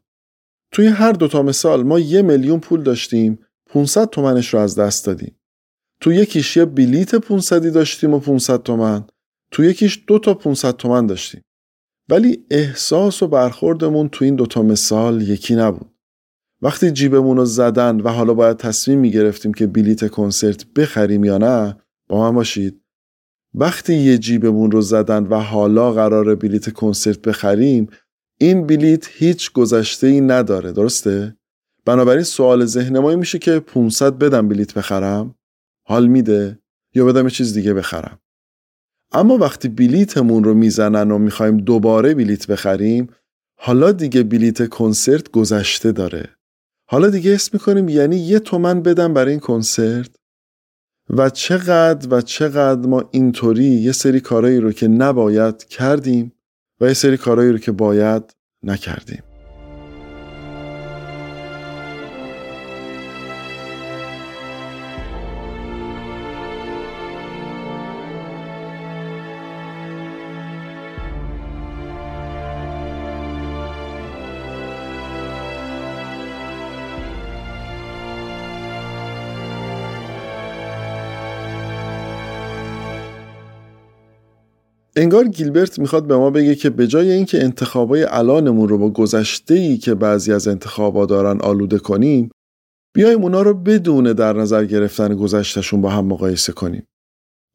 توی 0.72 0.86
هر 0.86 1.12
دوتا 1.12 1.42
مثال 1.42 1.82
ما 1.82 1.98
یه 1.98 2.22
میلیون 2.22 2.60
پول 2.60 2.82
داشتیم 2.82 3.38
500 3.66 4.10
تومنش 4.10 4.54
رو 4.54 4.60
از 4.60 4.78
دست 4.78 5.06
دادیم. 5.06 5.36
تو 6.02 6.12
یکیش 6.12 6.56
یه 6.56 6.64
بلیت 6.64 7.14
500 7.14 7.72
داشتیم 7.72 8.14
و 8.14 8.18
500 8.18 8.62
تومن. 8.62 9.04
تو 9.50 9.64
یکیش 9.64 10.04
دو 10.06 10.18
تا 10.18 10.34
500 10.34 10.76
تومن 10.76 11.06
داشتیم. 11.06 11.42
ولی 12.08 12.46
احساس 12.50 13.22
و 13.22 13.28
برخوردمون 13.28 14.08
تو 14.08 14.24
این 14.24 14.36
دوتا 14.36 14.62
مثال 14.62 15.22
یکی 15.22 15.54
نبود. 15.54 15.90
وقتی 16.62 16.90
جیبمون 16.90 17.36
رو 17.36 17.44
زدن 17.44 18.00
و 18.00 18.08
حالا 18.08 18.34
باید 18.34 18.56
تصمیم 18.56 18.98
می 18.98 19.10
گرفتیم 19.10 19.54
که 19.54 19.66
بلیت 19.66 20.10
کنسرت 20.10 20.66
بخریم 20.72 21.24
یا 21.24 21.38
نه 21.38 21.76
با 22.08 22.20
من 22.20 22.34
باشید. 22.34 22.80
وقتی 23.54 23.94
یه 23.94 24.18
جیبمون 24.18 24.70
رو 24.70 24.80
زدن 24.80 25.26
و 25.26 25.40
حالا 25.40 25.92
قرار 25.92 26.34
بلیت 26.34 26.72
کنسرت 26.72 27.22
بخریم 27.22 27.88
این 28.40 28.66
بلیت 28.66 29.08
هیچ 29.10 29.52
گذشته 29.52 30.06
ای 30.06 30.20
نداره 30.20 30.72
درسته؟ 30.72 31.36
بنابراین 31.84 32.22
سوال 32.22 32.64
ذهن 32.64 33.14
میشه 33.14 33.38
که 33.38 33.60
500 33.60 34.18
بدم 34.18 34.48
بلیت 34.48 34.74
بخرم؟ 34.74 35.34
حال 35.84 36.06
میده 36.06 36.58
یا 36.94 37.04
بدم 37.04 37.28
چیز 37.28 37.54
دیگه 37.54 37.74
بخرم؟ 37.74 38.18
اما 39.12 39.38
وقتی 39.38 39.68
بلیتمون 39.68 40.44
رو 40.44 40.54
می‌زنن 40.54 41.10
و 41.10 41.18
می‌خوایم 41.18 41.56
دوباره 41.56 42.14
بلیت 42.14 42.46
بخریم 42.46 43.08
حالا 43.58 43.92
دیگه 43.92 44.22
بلیت 44.22 44.68
کنسرت 44.68 45.30
گذشته 45.30 45.92
داره. 45.92 46.28
حالا 46.88 47.10
دیگه 47.10 47.34
اسم 47.34 47.50
می‌کنیم 47.52 47.88
یعنی 47.88 48.16
یه 48.16 48.38
تومن 48.38 48.82
بدم 48.82 49.14
برای 49.14 49.30
این 49.30 49.40
کنسرت؟ 49.40 50.10
و 51.10 51.30
چقدر 51.30 52.08
و 52.10 52.20
چقدر 52.20 52.88
ما 52.88 53.08
اینطوری 53.10 53.64
یه 53.64 53.92
سری 53.92 54.20
کارایی 54.20 54.58
رو 54.58 54.72
که 54.72 54.88
نباید 54.88 55.64
کردیم 55.64 56.32
و 56.80 56.86
یه 56.86 56.94
سری 56.94 57.16
کارایی 57.16 57.52
رو 57.52 57.58
که 57.58 57.72
باید 57.72 58.22
نکردیم. 58.62 59.22
انگار 84.96 85.28
گیلبرت 85.28 85.78
می‌خواد 85.78 86.06
به 86.06 86.16
ما 86.16 86.30
بگه 86.30 86.54
که 86.54 86.70
به 86.70 86.86
جای 86.86 87.12
اینکه 87.12 87.42
انتخابای 87.44 88.04
الانمون 88.04 88.68
رو 88.68 88.78
با 88.78 88.90
گذشته 88.90 89.54
ای 89.54 89.76
که 89.76 89.94
بعضی 89.94 90.32
از 90.32 90.48
انتخابا 90.48 91.06
دارن 91.06 91.40
آلوده 91.40 91.78
کنیم 91.78 92.30
بیایم 92.94 93.22
اونا 93.22 93.42
رو 93.42 93.54
بدون 93.54 94.12
در 94.12 94.32
نظر 94.32 94.64
گرفتن 94.64 95.14
گذشتشون 95.14 95.80
با 95.80 95.90
هم 95.90 96.04
مقایسه 96.04 96.52
کنیم 96.52 96.86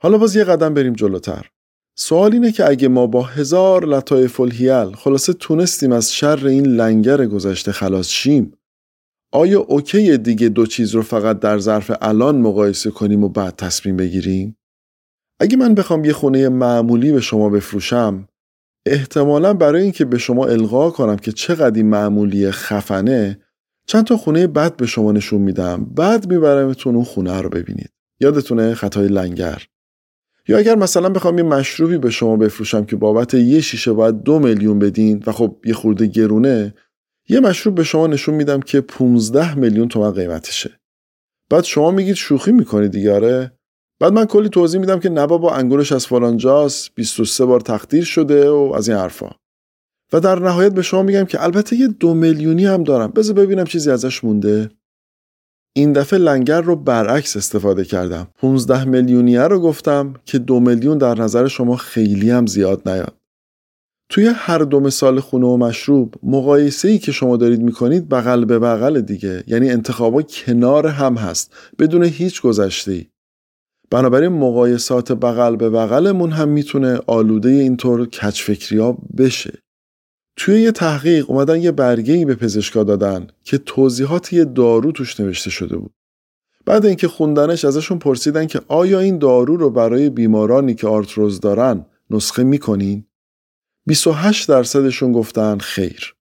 حالا 0.01 0.17
باز 0.17 0.35
یه 0.35 0.43
قدم 0.43 0.73
بریم 0.73 0.93
جلوتر 0.93 1.49
سوال 1.97 2.33
اینه 2.33 2.51
که 2.51 2.69
اگه 2.69 2.87
ما 2.87 3.07
با 3.07 3.21
هزار 3.21 3.85
لطایف 3.85 4.39
الهیل 4.39 4.91
خلاصه 4.91 5.33
تونستیم 5.33 5.91
از 5.91 6.13
شر 6.13 6.47
این 6.47 6.65
لنگر 6.65 7.25
گذشته 7.25 7.71
خلاص 7.71 8.09
شیم 8.09 8.53
آیا 9.33 9.59
اوکی 9.59 10.17
دیگه 10.17 10.49
دو 10.49 10.65
چیز 10.65 10.95
رو 10.95 11.01
فقط 11.01 11.39
در 11.39 11.59
ظرف 11.59 11.91
الان 12.01 12.37
مقایسه 12.41 12.91
کنیم 12.91 13.23
و 13.23 13.29
بعد 13.29 13.55
تصمیم 13.55 13.97
بگیریم؟ 13.97 14.56
اگه 15.39 15.57
من 15.57 15.75
بخوام 15.75 16.05
یه 16.05 16.13
خونه 16.13 16.49
معمولی 16.49 17.11
به 17.11 17.21
شما 17.21 17.49
بفروشم 17.49 18.27
احتمالا 18.85 19.53
برای 19.53 19.83
اینکه 19.83 20.05
به 20.05 20.17
شما 20.17 20.45
القا 20.45 20.89
کنم 20.89 21.15
که 21.15 21.31
چقدر 21.31 21.75
این 21.75 21.89
معمولی 21.89 22.51
خفنه 22.51 23.39
چند 23.87 24.05
تا 24.05 24.17
خونه 24.17 24.47
بد 24.47 24.75
به 24.75 24.85
شما 24.85 25.11
نشون 25.11 25.41
میدم. 25.41 25.85
بعد 25.85 26.31
میبرمتون 26.31 26.95
اون 26.95 27.03
خونه 27.03 27.41
رو 27.41 27.49
ببینید. 27.49 27.89
یادتونه 28.19 28.73
خطای 28.73 29.07
لنگر. 29.07 29.63
یا 30.47 30.57
اگر 30.57 30.75
مثلا 30.75 31.09
بخوام 31.09 31.37
یه 31.37 31.43
مشروبی 31.43 31.97
به 31.97 32.09
شما 32.09 32.37
بفروشم 32.37 32.85
که 32.85 32.95
بابت 32.95 33.33
یه 33.33 33.61
شیشه 33.61 33.93
باید 33.93 34.23
دو 34.23 34.39
میلیون 34.39 34.79
بدین 34.79 35.23
و 35.27 35.31
خب 35.31 35.57
یه 35.65 35.73
خورده 35.73 36.05
گرونه 36.05 36.73
یه 37.29 37.39
مشروب 37.39 37.75
به 37.75 37.83
شما 37.83 38.07
نشون 38.07 38.35
میدم 38.35 38.59
که 38.59 38.81
15 38.81 39.55
میلیون 39.55 39.87
تومن 39.87 40.11
قیمتشه. 40.11 40.79
بعد 41.49 41.63
شما 41.63 41.91
میگید 41.91 42.15
شوخی 42.15 42.51
می‌کنید 42.51 42.91
دیگه 42.91 43.51
بعد 43.99 44.13
من 44.13 44.25
کلی 44.25 44.49
توضیح 44.49 44.79
میدم 44.79 44.99
که 44.99 45.09
نبا 45.09 45.37
با 45.37 45.53
انگورش 45.53 45.91
از 45.91 46.07
فلانجاست 46.07 46.95
23 46.95 47.45
بار 47.45 47.59
تقدیر 47.59 48.03
شده 48.03 48.49
و 48.49 48.73
از 48.75 48.89
این 48.89 48.97
حرفا. 48.97 49.29
و 50.13 50.19
در 50.19 50.39
نهایت 50.39 50.73
به 50.73 50.81
شما 50.81 51.03
میگم 51.03 51.25
که 51.25 51.43
البته 51.43 51.75
یه 51.75 51.87
دو 51.87 52.13
میلیونی 52.13 52.65
هم 52.65 52.83
دارم. 52.83 53.11
بذار 53.11 53.35
ببینم 53.35 53.65
چیزی 53.65 53.91
ازش 53.91 54.23
مونده. 54.23 54.69
این 55.75 55.93
دفعه 55.93 56.19
لنگر 56.19 56.61
رو 56.61 56.75
برعکس 56.75 57.37
استفاده 57.37 57.85
کردم. 57.85 58.27
15 58.37 58.85
میلیونیه 58.85 59.41
رو 59.41 59.59
گفتم 59.59 60.13
که 60.25 60.39
دو 60.39 60.59
میلیون 60.59 60.97
در 60.97 61.15
نظر 61.15 61.47
شما 61.47 61.75
خیلی 61.75 62.29
هم 62.29 62.45
زیاد 62.45 62.89
نیاد. 62.89 63.17
توی 64.09 64.25
هر 64.35 64.57
دو 64.57 64.79
مثال 64.79 65.19
خونه 65.19 65.47
و 65.47 65.57
مشروب 65.57 66.15
مقایسه 66.23 66.87
ای 66.87 66.99
که 66.99 67.11
شما 67.11 67.37
دارید 67.37 67.61
می‌کنید 67.61 68.09
بغل 68.09 68.45
به 68.45 68.59
بغل 68.59 69.01
دیگه. 69.01 69.43
یعنی 69.47 69.69
انتخابا 69.69 70.21
کنار 70.21 70.87
هم 70.87 71.15
هست 71.15 71.53
بدون 71.79 72.03
هیچ 72.03 72.41
گذشته 72.41 73.05
بنابراین 73.89 74.31
مقایسات 74.31 75.11
بغل 75.11 75.55
به 75.55 75.69
بغلمون 75.69 76.31
هم 76.31 76.49
می‌تونه 76.49 76.99
آلوده 77.07 77.49
اینطور 77.49 78.05
کچفکریا 78.05 78.97
بشه. 79.17 79.53
توی 80.37 80.61
یه 80.61 80.71
تحقیق 80.71 81.31
اومدن 81.31 81.61
یه 81.61 81.71
برگه 81.71 82.13
ای 82.13 82.25
به 82.25 82.35
پزشکا 82.35 82.83
دادن 82.83 83.27
که 83.43 83.57
توضیحات 83.57 84.33
یه 84.33 84.45
دارو 84.45 84.91
توش 84.91 85.19
نوشته 85.19 85.49
شده 85.49 85.77
بود. 85.77 85.93
بعد 86.65 86.85
اینکه 86.85 87.07
خوندنش 87.07 87.65
ازشون 87.65 87.99
پرسیدن 87.99 88.47
که 88.47 88.61
آیا 88.67 88.99
این 88.99 89.17
دارو 89.17 89.57
رو 89.57 89.69
برای 89.69 90.09
بیمارانی 90.09 90.73
که 90.73 90.87
آرتروز 90.87 91.39
دارن 91.39 91.85
نسخه 92.09 92.43
می‌کنین؟ 92.43 93.05
28 93.87 94.49
درصدشون 94.49 95.11
گفتن 95.11 95.57
خیر. 95.57 96.13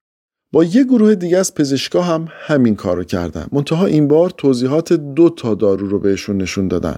با 0.53 0.65
یه 0.65 0.85
گروه 0.85 1.15
دیگه 1.15 1.39
از 1.39 1.55
پزشکا 1.55 2.03
هم 2.03 2.29
همین 2.31 2.77
کارو 2.77 3.05
کردن. 3.05 3.47
منتها 3.53 3.87
این 3.87 4.09
بار 4.09 4.31
توضیحات 4.31 4.93
دو 4.93 5.31
تا 5.31 5.55
دارو 5.55 5.89
رو 5.89 5.99
بهشون 5.99 6.37
نشون 6.37 6.69
دادن. 6.69 6.97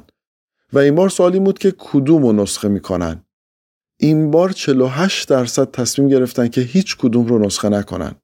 و 0.72 0.78
این 0.78 0.94
بار 0.94 1.08
سوالی 1.08 1.40
بود 1.40 1.58
که 1.58 1.74
کدوم 1.78 2.22
رو 2.22 2.32
نسخه 2.32 2.68
می‌کنن. 2.68 3.24
این 4.00 4.30
بار 4.30 4.52
48 4.52 5.28
درصد 5.28 5.70
تصمیم 5.70 6.08
گرفتن 6.08 6.48
که 6.48 6.60
هیچ 6.60 6.96
کدوم 6.96 7.26
رو 7.26 7.38
نسخه 7.38 7.68
نکنن. 7.68 8.14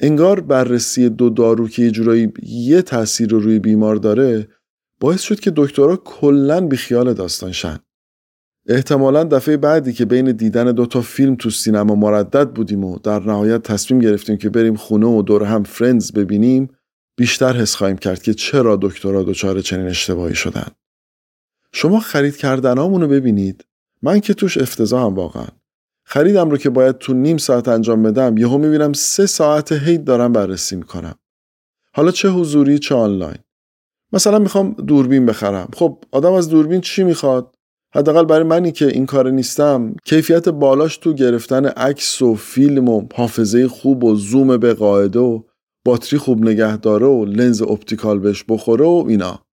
انگار 0.00 0.40
بررسی 0.40 1.08
دو 1.08 1.30
دارو 1.30 1.68
که 1.68 1.82
یه 1.82 1.90
جورایی 1.90 2.32
یه 2.42 2.82
تاثیر 2.82 3.30
رو 3.30 3.40
روی 3.40 3.58
بیمار 3.58 3.96
داره 3.96 4.48
باعث 5.00 5.20
شد 5.20 5.40
که 5.40 5.52
دکترها 5.56 5.96
کلا 5.96 6.60
بیخیال 6.60 7.14
داستان 7.14 7.52
شن. 7.52 7.78
احتمالا 8.68 9.24
دفعه 9.24 9.56
بعدی 9.56 9.92
که 9.92 10.04
بین 10.04 10.32
دیدن 10.32 10.72
دو 10.72 10.86
تا 10.86 11.00
فیلم 11.00 11.36
تو 11.36 11.50
سینما 11.50 11.94
مردد 11.94 12.50
بودیم 12.50 12.84
و 12.84 12.98
در 12.98 13.20
نهایت 13.20 13.62
تصمیم 13.62 14.00
گرفتیم 14.00 14.36
که 14.36 14.50
بریم 14.50 14.76
خونه 14.76 15.06
و 15.06 15.22
دور 15.22 15.44
هم 15.44 15.62
فرندز 15.62 16.12
ببینیم 16.12 16.68
بیشتر 17.16 17.52
حس 17.52 17.74
خواهیم 17.74 17.96
کرد 17.96 18.22
که 18.22 18.34
چرا 18.34 18.78
دکترها 18.82 19.22
دچار 19.22 19.60
چنین 19.60 19.86
اشتباهی 19.86 20.34
شدن. 20.34 20.66
شما 21.76 22.00
خرید 22.00 22.36
کردنامون 22.36 23.00
رو 23.00 23.08
ببینید. 23.08 23.64
من 24.02 24.20
که 24.20 24.34
توش 24.34 24.58
افتضاحم 24.58 25.14
واقعا. 25.14 25.46
خریدم 26.04 26.50
رو 26.50 26.56
که 26.56 26.70
باید 26.70 26.98
تو 26.98 27.14
نیم 27.14 27.36
ساعت 27.36 27.68
انجام 27.68 28.02
بدم 28.02 28.38
یهو 28.38 28.58
می‌بینم 28.58 28.92
سه 28.92 29.26
ساعت 29.26 29.72
هید 29.72 30.04
دارم 30.04 30.32
بررسی 30.32 30.76
می‌کنم. 30.76 31.14
حالا 31.94 32.10
چه 32.10 32.28
حضوری 32.28 32.78
چه 32.78 32.94
آنلاین. 32.94 33.38
مثلا 34.12 34.38
می‌خوام 34.38 34.72
دوربین 34.72 35.26
بخرم. 35.26 35.68
خب 35.74 36.04
آدم 36.12 36.32
از 36.32 36.48
دوربین 36.48 36.80
چی 36.80 37.04
می‌خواد؟ 37.04 37.54
حداقل 37.94 38.24
برای 38.24 38.44
منی 38.44 38.72
که 38.72 38.86
این 38.86 39.06
کار 39.06 39.30
نیستم 39.30 39.94
کیفیت 40.04 40.48
بالاش 40.48 40.96
تو 40.96 41.12
گرفتن 41.12 41.66
عکس 41.66 42.22
و 42.22 42.34
فیلم 42.34 42.88
و 42.88 43.06
حافظه 43.14 43.68
خوب 43.68 44.04
و 44.04 44.14
زوم 44.14 44.56
به 44.56 44.74
قاعده 44.74 45.18
و 45.18 45.42
باتری 45.84 46.18
خوب 46.18 46.44
نگه 46.44 46.76
داره 46.76 47.06
و 47.06 47.24
لنز 47.24 47.62
optical 47.62 48.18
بهش 48.18 48.44
بخوره 48.48 48.84
و 48.84 49.04
اینا. 49.08 49.43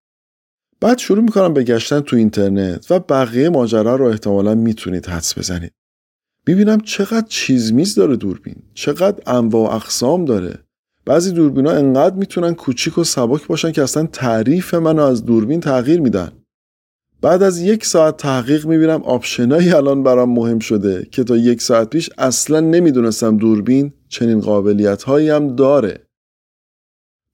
بعد 0.81 0.97
شروع 0.97 1.23
می‌کنم 1.23 1.53
به 1.53 1.63
گشتن 1.63 1.99
تو 1.99 2.15
اینترنت 2.15 2.91
و 2.91 2.99
بقیه 2.99 3.49
ماجرا 3.49 3.95
رو 3.95 4.05
احتمالا 4.05 4.55
می‌تونید 4.55 5.05
حدس 5.05 5.37
بزنید. 5.37 5.71
می‌بینم 6.47 6.79
چقدر 6.79 7.27
چیز 7.29 7.73
میز 7.73 7.95
داره 7.95 8.15
دوربین 8.15 8.55
چقدر 8.73 9.23
انواع 9.27 9.71
و 9.71 9.75
اقسام 9.75 10.25
داره. 10.25 10.59
بعضی 11.05 11.31
دوربینا 11.31 11.71
انقدر 11.71 12.15
می‌تونن 12.15 12.53
کوچیک 12.53 12.97
و 12.97 13.03
سبک 13.03 13.47
باشن 13.47 13.71
که 13.71 13.83
اصلا 13.83 14.05
تعریف 14.05 14.73
منو 14.73 15.03
از 15.03 15.25
دوربین 15.25 15.59
تغییر 15.59 16.01
میدن. 16.01 16.31
بعد 17.21 17.43
از 17.43 17.59
یک 17.59 17.85
ساعت 17.85 18.17
تحقیق 18.17 18.65
می‌بینم 18.65 19.03
option 19.03 19.54
ایی 19.54 19.71
الان 19.71 20.03
برام 20.03 20.29
مهم 20.33 20.59
شده 20.59 21.07
که 21.11 21.23
تا 21.23 21.37
یک 21.37 21.61
ساعت 21.61 21.89
پیش 21.89 22.09
اصلا 22.17 22.59
نمی‌دونستم 22.59 23.37
دوربین 23.37 23.93
چنین 24.09 24.39
قابلیت 24.39 25.03
هایی 25.03 25.29
هم 25.29 25.55
داره. 25.55 25.99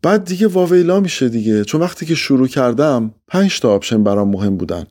بعد 0.04 0.26
دیگه 0.26 0.48
واویلا 0.48 1.00
میشه 1.00 1.30
دیگه 1.30 1.64
چون 1.64 1.82
وقتی 1.82 2.06
که 2.06 2.16
شروع 2.16 2.48
کردم 2.48 3.14
پنج 3.28 3.60
تا 3.60 3.76
option 3.76 4.04
برام 4.04 4.30
مهم 4.30 4.58
بودن 4.58 4.86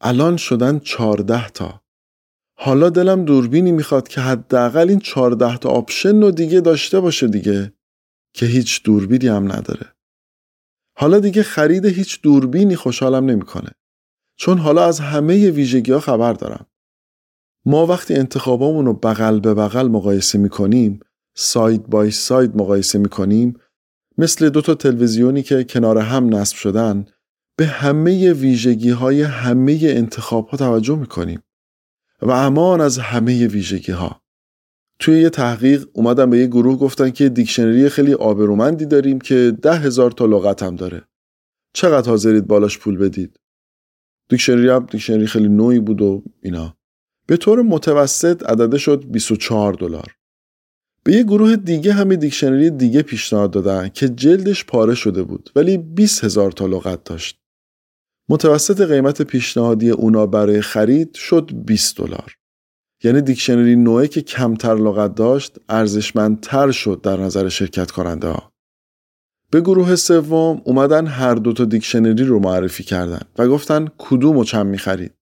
الان 0.00 0.36
شدن 0.36 0.78
چارده 0.78 1.48
تا 1.48 1.82
حالا 2.58 2.90
دلم 2.90 3.24
دوربینی 3.24 3.72
می‌خواد 3.72 4.08
که 4.08 4.20
حداقل 4.20 4.88
این 4.88 4.98
چارده 4.98 5.56
تا 5.56 5.68
option 5.68 6.22
رو 6.22 6.30
دیگه 6.30 6.60
داشته 6.60 7.00
باشه 7.00 7.28
دیگه 7.28 7.72
که 8.34 8.46
هیچ 8.46 8.82
دوربینی 8.82 9.28
هم 9.28 9.52
نداره 9.52 9.92
حالا 10.98 11.18
دیگه 11.18 11.42
خرید 11.42 11.84
هیچ 11.84 12.22
دوربینی 12.22 12.76
خوشحالم 12.76 13.24
نمی‌کنه. 13.24 13.70
چون 14.38 14.58
حالا 14.58 14.84
از 14.84 15.00
همه 15.00 15.50
ویژگی 15.50 15.92
ها 15.92 16.00
خبر 16.00 16.32
دارم. 16.32 16.66
ما 17.66 17.86
وقتی 17.86 18.14
انتخابامون 18.14 18.86
رو 18.86 18.92
بغل 18.92 19.40
به 19.40 19.54
بغل 19.54 19.88
مقایسه 19.88 20.38
می‌کنیم 20.38 21.00
side 21.36 21.86
by 21.86 22.10
side 22.10 22.56
مقایسه 22.56 22.98
می‌کنیم 22.98 23.58
مثل 24.18 24.48
دو 24.48 24.60
تا 24.60 24.74
تلویزیونی 24.74 25.42
که 25.42 25.64
کنار 25.64 25.98
هم 25.98 26.34
نصب 26.34 26.56
شدن 26.56 27.06
به 27.56 27.66
همه 27.66 28.32
ویژگی 28.32 28.90
های 28.90 29.22
همه 29.22 29.78
انتخاب 29.82 30.48
ها 30.48 30.56
توجه 30.56 30.96
می‌کنیم 30.98 31.42
و 32.22 32.30
امان 32.30 32.80
از 32.80 32.98
همه 32.98 33.46
ویژگی 33.46 33.92
ها 33.92 34.22
توی 35.02 35.20
یه 35.20 35.30
تحقیق 35.30 35.88
اومدن 35.92 36.30
به 36.30 36.38
یه 36.38 36.46
گروه 36.46 36.78
گفتن 36.78 37.10
که 37.10 37.28
dictionary 37.28 37.88
خیلی 37.88 38.14
آبرومندی 38.14 38.86
داریم 38.86 39.20
که 39.20 39.56
ده 39.62 39.74
هزار 39.74 40.10
تا 40.10 40.26
لغت 40.26 40.62
هم 40.62 40.76
داره. 40.76 41.02
چقدر 41.74 42.10
حاضرید 42.10 42.46
بالاش 42.46 42.78
پول 42.78 42.98
بدید؟ 42.98 43.40
dictionary 44.28 44.68
هم 44.68 44.86
dictionary 44.90 45.26
خیلی 45.26 45.48
نویی 45.48 45.80
بود 45.80 46.02
و 46.02 46.22
اینا. 46.42 46.76
به 47.26 47.36
طور 47.36 47.62
متوسط 47.62 48.42
عدده 48.50 48.78
شد 48.78 49.04
24 49.08 49.72
دلار. 49.74 50.14
به 51.04 51.12
یه 51.12 51.22
گروه 51.22 51.56
دیگه 51.56 51.92
همه 51.92 52.16
دیکشنری 52.16 52.70
دیگه 52.70 53.02
پیشنهاد 53.02 53.50
دادن 53.50 53.88
که 53.88 54.08
جلدش 54.08 54.64
پاره 54.64 54.94
شده 54.94 55.22
بود 55.22 55.50
ولی 55.56 55.78
20 55.78 56.24
هزار 56.24 56.52
تا 56.52 56.66
لغت 56.66 57.04
داشت 57.04 57.38
متوسط 58.28 58.80
قیمت 58.80 59.22
پیشنهادی 59.22 59.90
اونا 59.90 60.26
برای 60.26 60.60
خرید 60.60 61.14
شد 61.14 61.50
20 61.66 61.96
دلار 61.96 62.34
یعنی 63.04 63.20
دیکشنری 63.20 63.76
نوعی 63.76 64.08
که 64.08 64.22
کمتر 64.22 64.74
لغت 64.74 65.14
داشت 65.14 65.58
ارزشمندتر 65.68 66.70
شد 66.70 67.00
در 67.02 67.16
نظر 67.16 67.48
شرکت 67.48 67.90
کننده 67.90 68.28
ها. 68.28 68.52
به 69.50 69.60
گروه 69.60 69.96
سوم 69.96 70.62
اومدن 70.64 71.06
هر 71.06 71.34
دوتا 71.34 71.64
دیکشنری 71.64 72.24
رو 72.24 72.38
معرفی 72.38 72.84
کردن 72.84 73.20
و 73.38 73.48
گفتن 73.48 73.88
کدوم 73.98 74.36
و 74.36 74.44
چند 74.44 74.66
می‌خرید. 74.66 75.14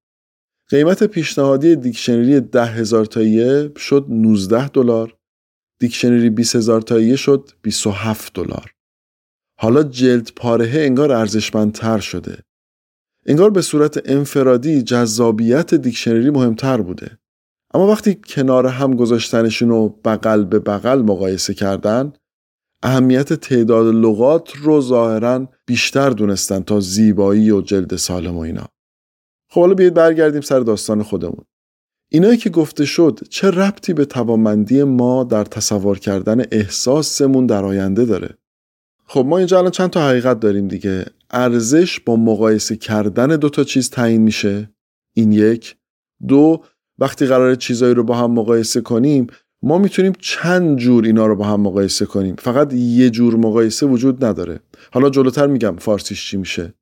قیمت 0.68 1.04
پیشنهادی 1.04 1.76
دیکشنری 1.76 2.40
ده 2.40 2.64
هزار 2.64 3.04
تاییه 3.04 3.72
شد 3.76 4.06
19 4.08 4.68
دلار 4.68 5.19
دیکشنری 5.80 6.30
20 6.30 6.56
هزار 6.56 6.80
تاییه 6.80 7.16
شد 7.16 7.50
27 7.62 8.34
دلار. 8.34 8.72
حالا 9.58 9.82
جلد 9.82 10.30
پارهه 10.36 10.80
انگار 10.80 11.12
ارزشمندتر 11.12 11.98
شده. 11.98 12.38
انگار 13.26 13.50
به 13.50 13.62
صورت 13.62 14.00
انفرادی 14.04 14.82
جذابیت 14.82 15.74
دیکشنری 15.74 16.30
مهمتر 16.30 16.80
بوده. 16.80 17.18
اما 17.74 17.86
وقتی 17.86 18.14
کنار 18.14 18.66
هم 18.66 18.94
گذاشتنشون 18.94 19.68
رو 19.68 19.88
بغل 20.04 20.44
به 20.44 20.58
بغل 20.58 21.02
مقایسه 21.02 21.54
کردن 21.54 22.12
اهمیت 22.82 23.32
تعداد 23.32 23.94
لغات 23.94 24.56
رو 24.56 24.80
ظاهرا 24.80 25.48
بیشتر 25.66 26.10
دونستن 26.10 26.60
تا 26.60 26.80
زیبایی 26.80 27.50
و 27.50 27.60
جلد 27.60 27.96
سالم 27.96 28.36
و 28.36 28.40
اینا. 28.40 28.66
خب 29.50 29.60
حالا 29.60 29.74
بیاید 29.74 29.94
برگردیم 29.94 30.40
سر 30.40 30.60
داستان 30.60 31.02
خودمون. 31.02 31.44
اینایی 32.12 32.36
که 32.36 32.50
گفته 32.50 32.84
شد 32.84 33.20
چه 33.30 33.50
ربطی 33.50 33.92
به 33.92 34.04
توانمندی 34.04 34.82
ما 34.82 35.24
در 35.24 35.44
تصور 35.44 35.98
کردن 35.98 36.44
احساسمون 36.52 37.46
در 37.46 37.64
آینده 37.64 38.04
داره؟ 38.04 38.36
خب 39.06 39.24
ما 39.28 39.38
اینجا 39.38 39.58
الان 39.58 39.70
چند 39.70 39.90
تا 39.90 40.08
حقیقت 40.08 40.40
داریم 40.40 40.68
دیگه. 40.68 41.06
ارزش 41.30 42.00
با 42.00 42.16
مقایسه 42.16 42.76
کردن 42.76 43.26
دو 43.26 43.48
تا 43.48 43.64
چیز 43.64 43.90
تعیین 43.90 44.22
میشه. 44.22 44.70
این 45.14 45.32
یک. 45.32 45.76
دو 46.28 46.64
وقتی 46.98 47.26
قرار 47.26 47.54
چیزایی 47.54 47.94
رو 47.94 48.04
با 48.04 48.16
هم 48.16 48.30
مقایسه 48.30 48.80
کنیم 48.80 49.26
ما 49.62 49.78
می‌تونیم 49.78 50.12
چند 50.20 50.78
جور 50.78 51.04
اینا 51.04 51.26
رو 51.26 51.36
با 51.36 51.44
هم 51.44 51.60
مقایسه 51.60 52.06
کنیم. 52.06 52.36
فقط 52.38 52.72
یه 52.72 53.10
جور 53.10 53.36
مقایسه 53.36 53.86
وجود 53.86 54.24
نداره. 54.24 54.60
حالا 54.92 55.10
جلوتر 55.10 55.46
میگم 55.46 55.76
فارسیش 55.76 56.30
چی 56.30 56.36
میشه. 56.36 56.74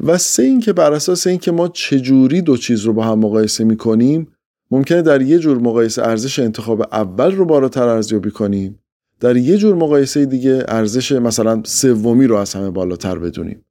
و 0.00 0.18
سه 0.18 0.42
اینکه 0.42 0.72
بر 0.72 0.92
اساس 0.92 1.26
اینکه 1.26 1.52
ما 1.52 1.68
چجوری 1.68 2.42
دو 2.42 2.56
چیز 2.56 2.80
رو 2.80 2.92
با 2.92 3.04
هم 3.04 3.18
مقایسه 3.18 3.64
می‌کنیم 3.64 4.32
ممکنه 4.70 5.02
در 5.02 5.22
یه 5.22 5.38
جور 5.38 5.58
مقایسه 5.58 6.02
ارزش 6.02 6.38
انتخاب 6.38 6.80
اول 6.80 7.32
رو 7.32 7.44
بالاتر 7.44 7.88
ارزیابی 7.88 8.30
کنیم. 8.30 8.78
در 9.20 9.36
یه 9.36 9.56
جور 9.56 9.74
مقایسه 9.74 10.26
دیگه 10.26 10.64
ارزش 10.68 11.12
مثلا 11.12 11.62
سومی 11.64 12.26
رو 12.26 12.36
از 12.36 12.54
همه 12.54 12.70
بالاتر 12.70 13.18
بدونیم. 13.18 13.64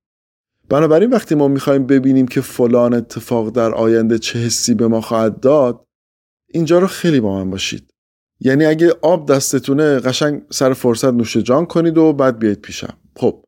بنابراین 0.70 1.10
وقتی 1.10 1.36
ما 1.36 1.48
می‌خوایم 1.48 1.86
ببینیم 1.86 2.28
که 2.28 2.42
فلان 2.42 2.94
اتفاق 2.94 3.50
در 3.50 3.74
آینده 3.74 4.20
چه 4.20 4.40
حسی 4.40 4.74
به 4.74 4.88
ما 4.88 5.02
خواهد 5.02 5.40
داد 5.40 5.86
اینجا 6.48 6.80
رو 6.80 6.88
خیلی 6.88 7.20
با 7.20 7.36
من 7.36 7.50
باشید. 7.50 7.94
یعنی 8.40 8.66
اگه 8.66 8.94
آب 9.02 9.32
دستتونه 9.32 10.00
قشنگ 10.00 10.42
سر 10.50 10.74
فرصت 10.74 11.14
نوش 11.14 11.38
جان 11.38 11.66
کنید 11.66 11.98
و 11.98 12.14
بعد 12.14 12.40
بیاید 12.40 12.62
پیشم. 12.62 12.98
خب 13.16 13.44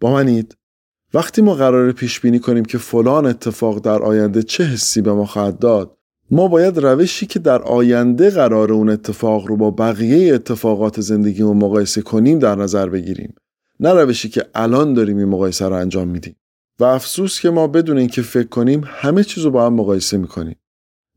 با 0.00 0.12
منید. 0.12 0.56
وقتی 1.14 1.42
ما 1.42 1.54
قرار 1.54 1.92
پیش 1.92 2.20
بینی 2.20 2.38
کنیم 2.38 2.64
که 2.64 2.78
فلان 2.78 3.26
اتفاق 3.26 3.78
در 3.78 4.02
آینده 4.02 4.42
چه 4.42 4.64
حسی 4.64 5.02
به 5.02 5.12
ما 5.12 5.26
خواهد 5.26 5.58
داد 5.58 5.98
ما 6.32 6.48
باید 6.48 6.78
روشی 6.78 7.26
که 7.26 7.38
در 7.38 7.62
آینده 7.62 8.30
قرار 8.30 8.72
اون 8.72 8.88
اتفاق 8.88 9.46
رو 9.46 9.56
با 9.56 9.70
بقیه 9.70 10.34
اتفاقات 10.34 11.00
زندگی 11.00 11.42
رو 11.42 11.54
مقایسه 11.54 12.02
کنیم 12.02 12.38
در 12.38 12.54
نظر 12.54 12.88
بگیریم. 12.88 13.34
نه 13.80 13.92
روشی 13.92 14.28
که 14.28 14.46
الان 14.54 14.94
داریم 14.94 15.18
این 15.18 15.28
مقایسه 15.28 15.68
رو 15.68 15.74
انجام 15.74 16.08
میدیم. 16.08 16.36
و 16.80 16.84
افسوس 16.84 17.40
که 17.40 17.50
ما 17.50 17.66
بدون 17.66 17.98
اینکه 17.98 18.22
فکر 18.22 18.48
کنیم 18.48 18.82
همه 18.86 19.24
چیز 19.24 19.44
رو 19.44 19.50
با 19.50 19.66
هم 19.66 19.74
مقایسه 19.74 20.16
می‌کنیم. 20.16 20.56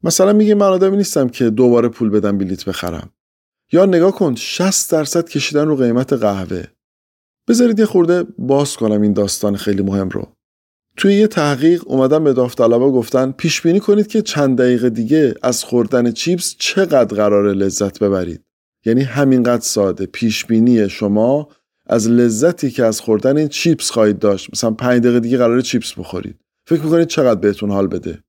مثلا 0.04 0.34
میگه 0.34 0.56
من 0.56 0.68
آدمی 0.68 0.98
نیستم 0.98 1.30
که 1.30 1.50
دوباره 1.50 1.90
پول 1.90 2.10
بدم 2.10 2.38
بلیت 2.38 2.66
بخرم. 2.66 3.10
یا 3.72 3.86
نگاه 3.86 4.12
کن 4.12 4.36
60 4.36 4.92
درصد 4.92 5.30
کشیدن 5.30 5.68
رو 5.68 5.76
قیمت 5.76 6.14
قهوه. 6.14 6.64
بذارید 7.48 7.80
یه 7.80 7.86
خورده 7.86 8.24
باز 8.38 8.76
کنم 8.76 9.02
این 9.02 9.14
داستان 9.14 9.56
خیلی 9.56 9.84
مهم 9.84 10.10
رو. 10.10 10.35
توی 10.98 11.14
یه 11.14 11.28
تحقیق 11.28 11.84
اومدن 11.86 12.24
به 12.24 12.34
داوطلبا 12.34 12.92
گفتن 12.92 13.32
پیش 13.32 13.62
بینی 13.62 13.80
کنید 13.80 14.08
که 14.08 14.22
چند 14.22 14.58
دقیقه 14.58 14.90
دیگه 14.90 15.34
از 15.44 15.64
خوردن 15.64 16.12
چیپس 16.12 16.56
چقدر 16.60 17.16
قرار 17.16 17.54
لذت 17.54 18.00
ببرید. 18.00 18.42
یعنی 18.86 19.02
همینقدر 19.02 19.62
ساده. 19.62 20.06
پیش 20.06 20.46
بینی 20.46 20.90
شما 20.90 21.48
از 21.88 22.10
لذتی 22.10 22.72
که 22.72 22.86
از 22.86 23.02
خوردن 23.02 23.38
این 23.38 23.48
چیپس 23.48 23.92
خواهید 23.92 24.20
داشت. 24.20 24.50
مثلا 24.54 24.72
5 24.72 25.02
دقیقه 25.02 25.20
دیگه 25.20 25.38
قرار 25.38 25.62
چیپس 25.62 25.94
بخورید. 25.94 26.40
فکر 26.68 26.82
می‌کنید 26.82 27.08
چقدر 27.08 27.40
بهتون 27.40 27.72
حال 27.72 27.88
بده. 27.88 28.24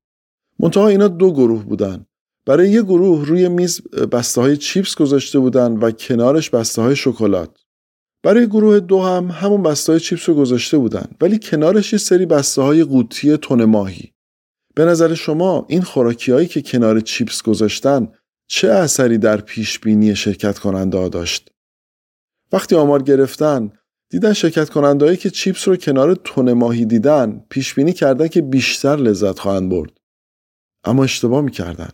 منتها 0.59 0.89
اینا 0.89 1.09
دو 1.09 1.33
گروه 1.33 1.65
بودن. 1.65 2.07
برای 2.47 2.71
یه 2.71 2.83
گروه 2.83 3.27
روی 3.27 3.49
میز 3.49 3.83
بسته 3.89 4.41
های 4.41 4.57
چیپس 4.57 4.95
گذاشته 4.95 5.39
بودن 5.39 5.73
و 5.73 5.91
کنارش 5.91 6.51
بسته 6.51 6.83
های 6.83 6.97
شکلات. 6.97 7.66
برای 8.27 8.47
گروه 8.47 8.81
دو 8.81 9.03
هم 9.03 9.31
همون 9.31 9.63
بسته 9.63 9.93
های 9.93 10.01
چیپس 10.01 10.29
رو 10.29 10.35
گذاشته 10.35 10.79
بودن 10.79 11.07
ولی 11.21 11.39
کنارش 11.39 11.93
یه 11.93 11.99
سری 11.99 12.27
بسته 12.27 12.63
های 12.63 12.85
قوطی 12.85 13.37
تن 13.37 13.65
ماهی. 13.65 14.13
به 14.75 14.85
نظر 14.85 15.15
شما 15.15 15.67
این 15.69 15.83
خوراکی 15.83 16.33
هایی 16.33 16.47
که 16.47 16.63
کنار 16.63 17.01
چیپس 17.01 17.43
گذاشتن 17.43 18.09
چه 18.47 18.69
اثری 18.69 19.19
در 19.19 19.41
پیش 19.41 19.79
بینی 19.79 20.17
شرکت 20.17 20.59
کننده 20.59 21.09
داشت؟ 21.09 21.51
وقتی 22.53 22.75
آمار 22.77 23.03
گرفتن 23.03 23.73
دیدن 24.11 24.33
شرکت 24.33 24.71
کننده 24.71 25.17
که 25.17 25.31
چیپس 25.31 25.69
رو 25.69 25.77
کنار 25.77 26.15
تن 26.15 26.53
ماهی 26.53 26.85
دیدن 26.85 27.45
پیش 27.49 27.75
بینی 27.75 27.93
کردن 27.93 28.29
که 28.29 28.43
بیشتر 28.43 28.97
لذت 28.97 29.39
خواهند 29.39 29.71
برد. 29.71 29.91
اما 30.85 31.05
اشتباه 31.05 31.41
می‌کردن. 31.41 31.91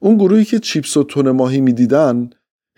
اون 0.00 0.16
گروهی 0.16 0.44
که 0.44 0.58
چیپس 0.58 0.96
و 0.96 1.04
تن 1.04 1.30
ماهی 1.30 1.60
می‌دیدن 1.60 2.30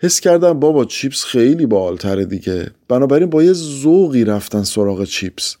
حس 0.03 0.19
کردم 0.19 0.59
بابا 0.59 0.85
چیپس 0.85 1.23
خیلی 1.23 1.65
بالتره 1.65 2.25
دیگه. 2.25 2.71
بنابراین 2.87 3.29
با 3.29 3.43
یه 3.43 3.53
ذوقی 3.53 4.23
رفتن 4.23 4.63
سراغ 4.63 5.03
چیپس. 5.03 5.57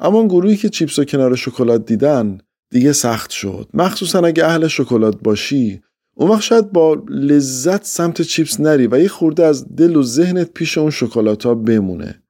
اما 0.00 0.18
اون 0.18 0.28
گروهی 0.28 0.56
که 0.56 0.68
چیپس 0.68 0.98
و 0.98 1.04
کنار 1.04 1.36
شکلات 1.36 1.86
دیدن 1.86 2.38
دیگه 2.70 2.92
سخت 2.92 3.30
شد. 3.30 3.68
مخصوصا 3.74 4.18
اگه 4.18 4.44
اهل 4.44 4.66
شکلات 4.66 5.22
باشی 5.22 5.82
اون 6.16 6.30
وقت 6.30 6.42
شاید 6.42 6.72
با 6.72 7.04
لذت 7.08 7.84
سمت 7.84 8.22
چیپس 8.22 8.60
نری 8.60 8.86
و 8.86 9.00
یه 9.00 9.08
خورده 9.08 9.44
از 9.44 9.76
دل 9.76 9.96
و 9.96 10.02
ذهنت 10.02 10.50
پیش 10.52 10.78
اون 10.78 10.90
شکلات 10.90 11.46
ها 11.46 11.54
بمونه. 11.54 12.22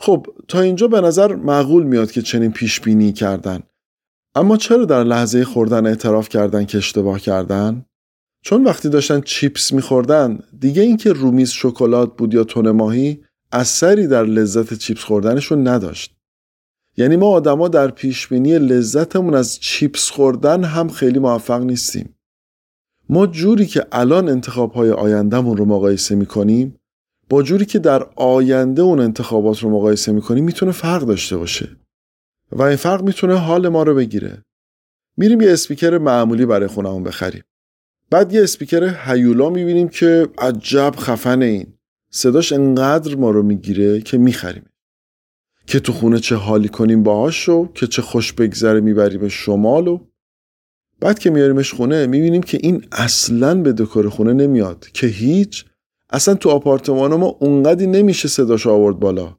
خب 0.00 0.26
تا 0.48 0.60
اینجا 0.60 0.88
به 0.88 1.00
نظر 1.00 1.34
معقول 1.34 1.82
میاد 1.82 2.10
که 2.10 2.22
چنین 2.22 2.52
پیش 2.52 2.80
بینی 2.80 3.12
کردن. 3.12 3.60
اما 4.34 4.56
چرا 4.56 4.84
در 4.84 5.04
لحظه 5.04 5.44
خوردن 5.44 5.86
اعتراف 5.86 6.28
کردن 6.28 6.64
که 6.64 6.78
اشتباه 6.78 7.20
کردن؟ 7.20 7.84
چون 8.42 8.64
وقتی 8.64 8.88
داشتن 8.88 9.20
چیپس 9.20 9.72
میخوردن 9.72 10.38
دیگه 10.58 10.82
اینکه 10.82 11.12
رومیز 11.12 11.50
شکلات 11.50 12.16
بود 12.16 12.34
یا 12.34 12.44
تون 12.44 12.70
ماهی 12.70 13.24
اثری 13.52 14.06
در 14.06 14.24
لذت 14.24 14.74
چیپس 14.74 15.04
خوردنشون 15.04 15.68
نداشت. 15.68 16.16
یعنی 16.96 17.16
ما 17.16 17.26
آدما 17.26 17.68
در 17.68 17.90
پیشبینی 17.90 18.58
لذتمون 18.58 19.34
از 19.34 19.60
چیپس 19.60 20.10
خوردن 20.10 20.64
هم 20.64 20.88
خیلی 20.88 21.18
موفق 21.18 21.62
نیستیم. 21.62 22.16
ما 23.08 23.26
جوری 23.26 23.66
که 23.66 23.86
الان 23.92 24.28
انتخاب 24.28 24.72
های 24.72 24.90
آیندهمون 24.90 25.56
رو 25.56 25.64
مقایسه 25.64 26.14
می‌کنیم 26.14 26.76
با 27.28 27.42
جوری 27.42 27.66
که 27.66 27.78
در 27.78 28.06
آینده 28.16 28.82
اون 28.82 29.00
انتخابات 29.00 29.58
رو 29.58 29.70
مقایسه 29.70 30.12
می‌کنیم 30.12 30.44
می‌تونه 30.44 30.72
فرق 30.72 31.02
داشته 31.02 31.36
باشه. 31.36 31.76
و 32.52 32.62
این 32.62 32.76
فرق 32.76 33.02
می‌تونه 33.02 33.34
حال 33.34 33.68
ما 33.68 33.82
رو 33.82 33.94
بگیره. 33.94 34.44
میریم 35.16 35.40
یه 35.40 35.52
اسپیکر 35.52 35.98
معمولی 35.98 36.46
برای 36.46 36.66
خونمون 36.66 37.02
بخریم. 37.02 37.42
بعد 38.12 38.32
یه 38.32 38.42
اسپیکر 38.42 38.94
هیولا 39.04 39.50
می‌بینیم 39.50 39.88
که 39.88 40.28
عجب 40.38 40.94
خفن 40.98 41.42
این. 41.42 41.66
صداش 42.10 42.52
انقدر 42.52 43.14
ما 43.14 43.30
رو 43.30 43.42
می‌گیره 43.42 44.00
که 44.00 44.18
می‌خریم. 44.18 44.64
که 45.66 45.80
تو 45.80 45.92
خونه 45.92 46.18
چه 46.18 46.36
حالی 46.36 46.68
کنیم 46.68 47.02
باهاش 47.02 47.48
و 47.48 47.68
که 47.74 47.86
چه 47.86 48.02
خوش 48.02 48.32
بگذره 48.32 48.80
می‌بریم 48.80 49.28
شمال 49.28 49.88
و 49.88 50.00
بعد 51.00 51.18
که 51.18 51.30
میاریمش 51.30 51.74
خونه 51.74 52.06
می‌بینیم 52.06 52.42
که 52.42 52.58
این 52.62 52.84
اصلا 52.92 53.54
به 53.54 53.72
دکور 53.72 54.08
خونه 54.08 54.32
نمیاد. 54.32 54.86
که 54.94 55.06
هیچ. 55.06 55.64
اصلا 56.10 56.34
تو 56.34 56.48
آپارتمان 56.50 57.14
ما 57.14 57.26
اونقدی 57.26 57.86
نمیشه 57.86 58.28
صداش 58.28 58.66
آورد 58.66 58.98
بالا. 58.98 59.36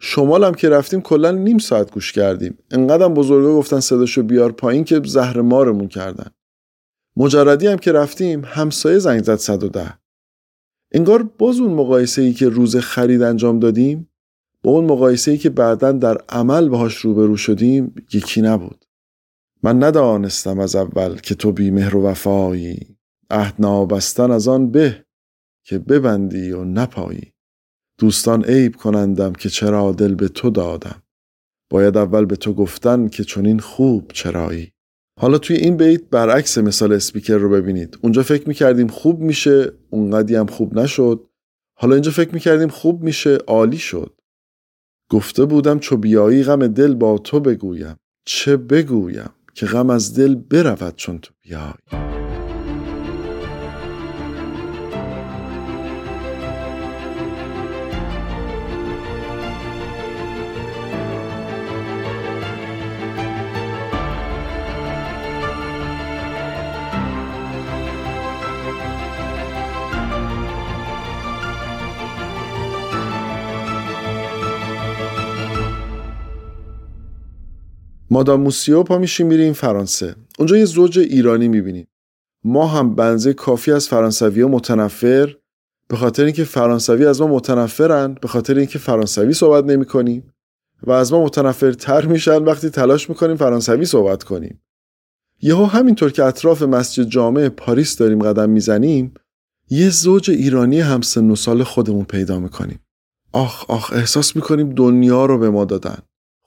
شمال 0.00 0.44
هم 0.44 0.54
که 0.54 0.68
رفتیم 0.68 1.00
کلا 1.00 1.30
نیم 1.30 1.58
ساعت 1.58 1.90
گوش 1.90 2.12
کردیم. 2.12 2.58
انقدرم 2.70 3.14
بزرگا 3.14 3.56
گفتن 3.56 3.80
صداشو 3.80 4.22
بیار 4.22 4.52
پایین 4.52 4.84
که 4.84 5.00
زهر 5.04 5.40
مارمون 5.40 5.88
کردن. 5.88 6.30
مجردی 7.18 7.66
هم 7.66 7.76
که 7.76 7.92
رفتیم 7.92 8.42
همسایه 8.44 8.98
زنگ 8.98 9.22
زد 9.22 9.36
110 9.36 9.98
انگار 10.92 11.22
باز 11.22 11.60
اون 11.60 11.72
مقایسه 11.72 12.22
ای 12.22 12.32
که 12.32 12.48
روز 12.48 12.76
خرید 12.76 13.22
انجام 13.22 13.58
دادیم 13.58 14.10
با 14.62 14.70
اون 14.70 14.84
مقایسه 14.84 15.30
ای 15.30 15.38
که 15.38 15.50
بعدا 15.50 15.92
در 15.92 16.18
عمل 16.28 16.68
باهاش 16.68 16.96
روبرو 16.96 17.36
شدیم 17.36 17.94
یکی 18.12 18.42
نبود. 18.42 18.84
من 19.62 19.82
ندانستم 19.84 20.58
از 20.58 20.76
اول 20.76 21.16
که 21.16 21.34
تو 21.34 21.52
بی 21.52 21.70
مهر 21.70 21.96
و 21.96 22.02
وفایی 22.02 22.98
عهد 23.30 23.54
نابستن 23.58 24.30
از 24.30 24.48
آن 24.48 24.70
به 24.70 25.04
که 25.64 25.78
ببندی 25.78 26.52
و 26.52 26.64
نپایی. 26.64 27.32
دوستان 27.98 28.44
عیب 28.44 28.76
کنندم 28.76 29.32
که 29.32 29.48
چرا 29.48 29.92
دل 29.92 30.14
به 30.14 30.28
تو 30.28 30.50
دادم. 30.50 31.02
باید 31.70 31.96
اول 31.96 32.24
به 32.24 32.36
تو 32.36 32.54
گفتن 32.54 33.08
که 33.08 33.24
چنین 33.24 33.58
خوب 33.58 34.10
چرایی. 34.12 34.72
حالا 35.20 35.38
توی 35.38 35.56
این 35.56 35.76
بیت 35.76 36.02
برعکس 36.10 36.58
مثال 36.58 36.92
اسپیکر 36.92 37.36
رو 37.36 37.50
ببینید. 37.50 37.98
اونجا 38.02 38.22
فکر 38.22 38.48
می‌کردیم 38.48 38.86
خوب 38.86 39.20
میشه 39.20 39.72
اونقدی 39.90 40.34
هم 40.34 40.46
خوب 40.46 40.78
نشد. 40.78 41.24
حالا 41.74 41.94
اینجا 41.94 42.10
فکر 42.10 42.34
می‌کردیم 42.34 42.68
خوب 42.68 43.02
میشه 43.02 43.38
عالی 43.46 43.78
شد. 43.78 44.14
گفته 45.10 45.44
بودم 45.44 45.78
چو 45.78 45.96
بیایی 45.96 46.42
غم 46.42 46.66
دل 46.66 46.94
با 46.94 47.18
تو 47.18 47.40
بگویم. 47.40 47.96
چه 48.24 48.56
بگویم 48.56 49.30
که 49.54 49.66
غم 49.66 49.90
از 49.90 50.14
دل 50.14 50.34
برود 50.34 50.96
چون 50.96 51.18
تو 51.18 51.32
بیایی. 51.42 52.07
مادام 78.18 78.40
موسیو 78.40 78.82
پا 78.82 78.98
میشیم 78.98 79.26
میریم 79.26 79.52
فرانسه. 79.52 80.14
اونجا 80.38 80.56
یه 80.56 80.64
زوج 80.64 80.98
ایرانی 80.98 81.48
می‌بینیم. 81.48 81.88
ما 82.44 82.66
هم 82.66 82.94
بنزه 82.94 83.32
کافی 83.32 83.72
از 83.72 83.88
فرانسوی 83.88 84.44
متنفر 84.44 85.34
به 85.88 85.96
خاطر 85.96 86.24
اینکه 86.24 86.44
فرانسوی 86.44 87.06
از 87.06 87.20
ما 87.20 87.26
متنفرن 87.26 88.14
به 88.14 88.28
خاطر 88.28 88.58
اینکه 88.58 88.78
فرانسوی 88.78 89.32
صحبت 89.32 89.64
نمی 89.64 89.84
کنیم 89.84 90.32
و 90.82 90.92
از 90.92 91.12
ما 91.12 91.24
متنفرتر 91.24 92.06
میشن 92.06 92.44
وقتی 92.44 92.70
تلاش 92.70 93.08
می‌کنیم 93.08 93.36
فرانسوی 93.36 93.84
صحبت 93.84 94.22
کنیم. 94.22 94.62
یهو 95.42 95.64
همینطور 95.64 96.12
که 96.12 96.24
اطراف 96.24 96.62
مسجد 96.62 97.04
جامع 97.04 97.48
پاریس 97.48 97.96
داریم 97.96 98.22
قدم 98.22 98.50
می‌زنیم 98.50 99.14
یه 99.70 99.90
زوج 99.90 100.30
ایرانی 100.30 100.80
همسن 100.80 101.30
و 101.30 101.36
سال 101.36 101.62
خودمون 101.62 102.04
پیدا 102.04 102.38
می‌کنیم. 102.40 102.80
آخ 103.32 103.70
آخ 103.70 103.92
احساس 103.92 104.36
می‌کنیم 104.36 104.70
دنیا 104.70 105.26
رو 105.26 105.38
به 105.38 105.50
ما 105.50 105.64
دادن. 105.64 105.98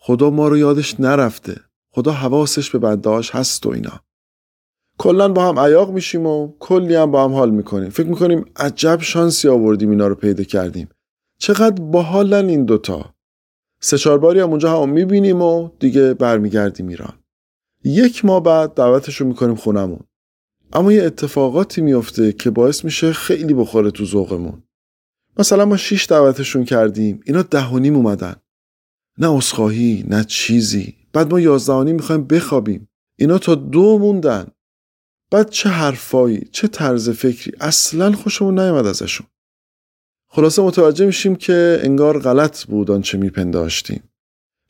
خدا 0.04 0.30
ما 0.30 0.48
رو 0.48 0.58
یادش 0.58 1.00
نرفته. 1.00 1.62
خدا 1.94 2.12
حواسش 2.12 2.70
به 2.70 2.80
بندهاش 2.80 3.36
هست 3.36 3.66
و 3.66 3.70
اینا. 3.70 4.00
کلا 4.98 5.30
با 5.30 5.48
هم 5.48 5.60
عیاق 5.60 5.92
میشیم 5.92 6.26
و 6.26 6.54
کلی 6.60 6.96
هم 6.96 7.12
با 7.12 7.24
هم 7.24 7.34
حال 7.34 7.52
می‌کنیم. 7.52 7.90
فکر 7.90 8.08
می‌کنیم 8.08 8.46
عجب 8.56 9.02
شانسی 9.02 9.48
آوردیم 9.48 9.90
اینا 9.90 10.08
رو 10.08 10.16
پیدا 10.16 10.44
کردیم. 10.44 10.90
چقدر 11.40 11.84
باحالن 11.84 12.50
این 12.50 12.66
دوتا. 12.66 13.14
سه 13.82 13.98
چهار 13.98 14.18
باری 14.18 14.40
هم 14.40 14.50
اونجا 14.50 14.82
هم 14.82 14.90
می‌بینیم 14.90 15.42
و 15.42 15.70
دیگه 15.80 16.14
برمیگردیم 16.14 16.88
ایران. 16.88 17.14
یک 17.84 18.26
ماه 18.26 18.44
بعد 18.44 18.74
دعوتشون 18.74 19.28
می‌کنیم 19.28 19.56
خونمون. 19.56 20.00
اما 20.74 20.92
یه 20.92 21.04
اتفاقاتی 21.04 21.82
میفته 21.82 22.34
که 22.34 22.50
باعث 22.50 22.86
میشه 22.86 23.14
خیلی 23.14 23.54
بخوره 23.54 23.92
تو 23.92 24.06
ذوقمون. 24.06 24.64
مثلا 25.38 25.66
ما 25.66 25.78
شیش 25.78 26.06
دعوتشون 26.06 26.66
کردیم. 26.66 27.20
اینا 27.26 27.42
ده 27.42 27.74
اومدن. 27.74 28.36
نه 29.18 29.32
اسخاهی 29.32 30.06
نه 30.08 30.24
چیزی. 30.24 30.96
بعد 31.14 31.32
ما 31.32 31.40
یازدهانی 31.40 31.94
می‌خوایم 31.94 32.24
بخوابیم. 32.24 32.90
اینا 33.16 33.38
تا 33.38 33.56
دو 33.56 33.98
موندن. 33.98 34.48
بعد 35.32 35.50
چه 35.50 35.70
حرفایی 35.70 36.50
چه 36.52 36.68
طرز 36.68 37.10
فکری. 37.10 37.54
اصلا 37.60 38.12
خوشمون 38.12 38.60
نیامد 38.60 38.86
ازشون. 38.86 39.28
خلاصه 40.28 40.62
متوجه 40.62 41.06
میشیم 41.06 41.36
که 41.36 41.80
انگار 41.84 42.20
غلط 42.20 42.66
بود 42.66 42.92
آنچه 42.92 43.18
میپنداشتیم. 43.18 44.04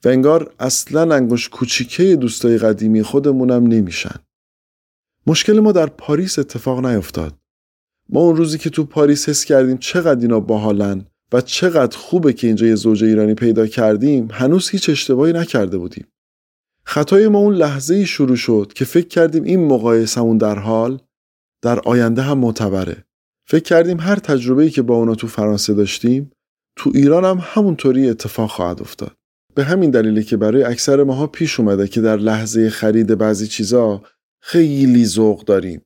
و 0.05 0.07
انگار 0.07 0.53
اصلا 0.59 1.15
انگوش 1.15 1.49
کوچیکه 1.49 2.15
دوستای 2.15 2.57
قدیمی 2.57 3.03
خودمونم 3.03 3.67
نمیشن. 3.67 4.15
مشکل 5.27 5.59
ما 5.59 5.71
در 5.71 5.85
پاریس 5.85 6.39
اتفاق 6.39 6.85
نیفتاد 6.85 7.33
ما 8.09 8.19
اون 8.19 8.35
روزی 8.35 8.57
که 8.57 8.69
تو 8.69 8.83
پاریس 8.83 9.29
حس 9.29 9.45
کردیم 9.45 9.77
چقدر 9.77 10.21
اینا 10.21 10.39
باحالن 10.39 11.05
و 11.33 11.41
چقدر 11.41 11.97
خوبه 11.97 12.33
که 12.33 12.47
اینجا 12.47 12.67
یه 12.67 12.75
زوج 12.75 13.03
ایرانی 13.03 13.33
پیدا 13.33 13.67
کردیم 13.67 14.27
هنوز 14.31 14.69
هیچ 14.69 14.89
اشتباهی 14.89 15.33
نکرده 15.33 15.77
بودیم. 15.77 16.07
خطای 16.83 17.27
ما 17.27 17.39
اون 17.39 17.55
لحظه 17.55 17.95
ای 17.95 18.05
شروع 18.05 18.35
شد 18.35 18.71
که 18.75 18.85
فکر 18.85 19.07
کردیم 19.07 19.43
این 19.43 19.67
مقایسمون 19.67 20.37
در 20.37 20.59
حال 20.59 21.01
در 21.61 21.79
آینده 21.79 22.21
هم 22.21 22.37
معتبره. 22.37 23.05
فکر 23.47 23.63
کردیم 23.63 23.99
هر 23.99 24.15
تجربه‌ای 24.15 24.69
که 24.69 24.81
با 24.81 24.95
اونا 24.95 25.15
تو 25.15 25.27
فرانسه 25.27 25.73
داشتیم 25.73 26.31
تو 26.75 26.91
ایران 26.93 27.25
هم 27.25 27.39
همونطوری 27.41 28.09
اتفاق 28.09 28.49
خواهد 28.49 28.81
افتاد. 28.81 29.15
به 29.55 29.63
همین 29.63 29.91
دلیله 29.91 30.23
که 30.23 30.37
برای 30.37 30.63
اکثر 30.63 31.03
ماها 31.03 31.27
پیش 31.27 31.59
اومده 31.59 31.87
که 31.87 32.01
در 32.01 32.17
لحظه 32.17 32.69
خرید 32.69 33.17
بعضی 33.17 33.47
چیزا 33.47 34.03
خیلی 34.41 35.05
ذوق 35.05 35.45
داریم. 35.45 35.81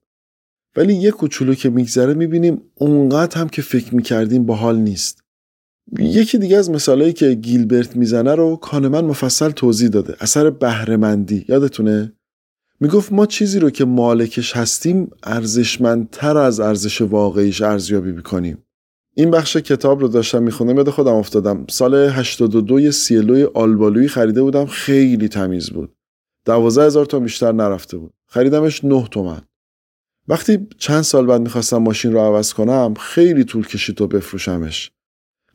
ولی 0.75 0.93
یه 0.93 1.11
کوچولو 1.11 1.55
که 1.55 1.69
میگذره 1.69 2.13
می‌بینیم 2.13 2.61
اونقدر 2.75 3.41
هم 3.41 3.49
که 3.49 3.61
فکر 3.61 3.95
می‌کردیم 3.95 4.45
باحال 4.45 4.77
نیست. 4.77 5.24
یکی 5.99 6.37
دیگه 6.37 6.57
از 6.57 6.69
مثالهایی 6.69 7.13
که 7.13 7.33
گیلبرت 7.33 7.95
می‌زنه 7.95 8.35
رو 8.35 8.55
کانمن 8.55 9.05
مفصل 9.05 9.49
توضیح 9.49 9.89
داده. 9.89 10.15
اثر 10.19 10.49
بهرهمندی 10.49 11.45
یادتونه؟ 11.49 12.13
می‌گفت 12.79 13.13
ما 13.13 13.25
چیزی 13.25 13.59
رو 13.59 13.69
که 13.69 13.85
مالکش 13.85 14.55
هستیم 14.57 15.11
ارزشمندتر 15.23 16.37
از 16.37 16.59
ارزش 16.59 17.01
واقعیش 17.01 17.61
ارزیابی 17.61 18.11
می‌کنیم. 18.11 18.57
این 19.17 19.31
بخش 19.31 19.57
کتاب 19.57 19.99
رو 19.99 20.07
داشتم 20.07 20.43
می‌خونم 20.43 20.77
یاد 20.77 20.89
خودم 20.89 21.13
افتادم. 21.13 21.65
سال 21.69 21.95
82 21.95 22.79
یه 22.79 22.91
سیلوی 22.91 23.43
آلبالویی 23.43 24.07
خریده 24.07 24.41
بودم 24.41 24.65
خیلی 24.65 25.27
تمیز 25.27 25.69
بود. 25.69 25.95
دوازه 26.45 26.83
هزار 26.83 27.05
تا 27.05 27.19
بیشتر 27.19 27.51
نرفته 27.51 27.97
بود. 27.97 28.13
خریدمش 28.27 28.85
9 28.85 29.07
تومن. 29.11 29.41
وقتی 30.27 30.67
چند 30.77 31.01
سال 31.01 31.25
بعد 31.25 31.41
می‌خواستم 31.41 31.77
ماشین 31.77 32.13
رو 32.13 32.19
عوض 32.19 32.53
کنم 32.53 32.93
خیلی 32.99 33.43
طول 33.43 33.67
کشید 33.67 33.95
تا 33.95 34.07
بفروشمش. 34.07 34.91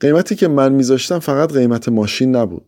قیمتی 0.01 0.35
که 0.35 0.49
من 0.49 0.73
میذاشتم 0.73 1.19
فقط 1.19 1.53
قیمت 1.53 1.89
ماشین 1.89 2.37
نبود. 2.37 2.65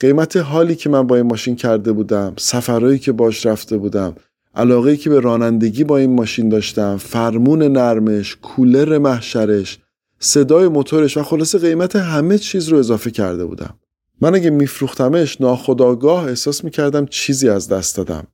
قیمت 0.00 0.36
حالی 0.36 0.76
که 0.76 0.88
من 0.88 1.06
با 1.06 1.16
این 1.16 1.26
ماشین 1.26 1.56
کرده 1.56 1.92
بودم 1.92 2.34
سفرهایی 2.38 2.98
که 2.98 3.12
باش 3.12 3.46
رفته 3.46 3.76
بودم 3.76 4.14
علاقه 4.54 4.96
که 4.96 5.10
به 5.10 5.20
رانندگی 5.20 5.84
با 5.84 5.96
این 5.96 6.14
ماشین 6.14 6.48
داشتم 6.48 6.96
فرمون 6.96 7.62
نرمش 7.62 8.36
کولر 8.36 8.98
محشرش 8.98 9.78
صدای 10.18 10.68
موتورش 10.68 11.16
و 11.16 11.22
خلاصه 11.22 11.58
قیمت 11.58 11.96
همه 11.96 12.38
چیز 12.38 12.68
رو 12.68 12.78
اضافه 12.78 13.10
کرده 13.10 13.44
بودم. 13.44 13.74
من 14.20 14.34
اگه 14.34 14.50
میفروختمش 14.50 15.40
ناخداگاه 15.40 16.24
احساس 16.24 16.64
می‌کردم 16.64 17.06
چیزی 17.06 17.48
از 17.48 17.68
دست 17.68 17.96
دادم. 17.96 18.26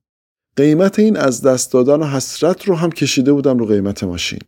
قیمت 0.57 0.99
این 0.99 1.17
از 1.17 1.43
دست 1.43 1.73
دادن 1.73 1.95
و 1.95 2.05
حسرت 2.05 2.65
رو 2.65 2.75
هم 2.75 2.91
کشیده 2.91 3.33
بودم 3.33 3.59
رو 3.59 3.67
قیمت 3.67 4.05
ماشین. 4.05 4.39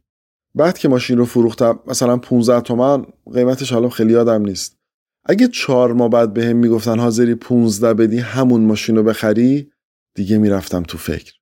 بعد 0.54 0.78
که 0.78 0.88
ماشین 0.88 1.18
رو 1.18 1.24
فروختم 1.24 1.80
مثلا 1.86 2.16
15 2.16 2.60
تومن 2.60 3.04
قیمتش 3.34 3.72
حالا 3.72 3.88
خیلی 3.88 4.12
یادم 4.12 4.42
نیست. 4.42 4.76
اگه 5.24 5.48
چهار 5.48 5.92
ماه 5.92 6.08
بعد 6.08 6.32
بهم 6.32 6.46
به 6.46 6.52
می‌گفتن 6.52 6.98
حاضری 6.98 7.34
15 7.34 7.94
بدی 7.94 8.18
همون 8.18 8.60
ماشین 8.60 8.96
رو 8.96 9.02
بخری 9.02 9.70
دیگه 10.14 10.38
می‌رفتم 10.38 10.82
تو 10.82 10.98
فکر. 10.98 11.32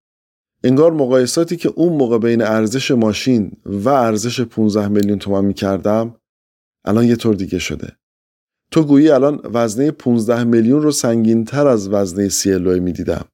انگار 0.64 0.92
مقایساتی 0.92 1.56
که 1.56 1.68
اون 1.68 1.92
موقع 1.92 2.18
بین 2.18 2.42
ارزش 2.42 2.90
ماشین 2.90 3.52
و 3.66 3.88
ارزش 3.88 4.40
15 4.40 4.88
میلیون 4.88 5.18
تومن 5.18 5.44
می‌کردم 5.44 6.16
الان 6.84 7.04
یه 7.04 7.16
طور 7.16 7.34
دیگه 7.34 7.58
شده. 7.58 7.96
تو 8.70 8.84
گویی 8.84 9.10
الان 9.10 9.40
وزنه 9.44 9.90
15 9.90 10.44
میلیون 10.44 10.82
رو 10.82 10.90
سنگین 10.90 11.44
تر 11.44 11.66
از 11.66 11.88
وزنه 11.88 12.28
سیلوی 12.28 12.80
می‌دیدم. 12.80 13.24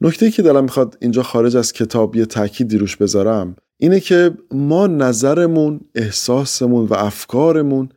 نکته 0.00 0.30
که 0.30 0.42
دلم 0.42 0.62
می‌خواد 0.62 0.98
اینجا 1.00 1.22
خارج 1.22 1.56
از 1.56 1.72
کتاب 1.72 2.16
یه 2.16 2.26
تاکیدی 2.26 2.78
روش 2.78 2.96
بذارم 2.96 3.56
اینه 3.80 4.00
که 4.00 4.38
ما 4.50 4.86
نظرمون، 4.86 5.80
احساسمون 5.94 6.86
و 6.86 6.94
افکارمون 6.94 7.88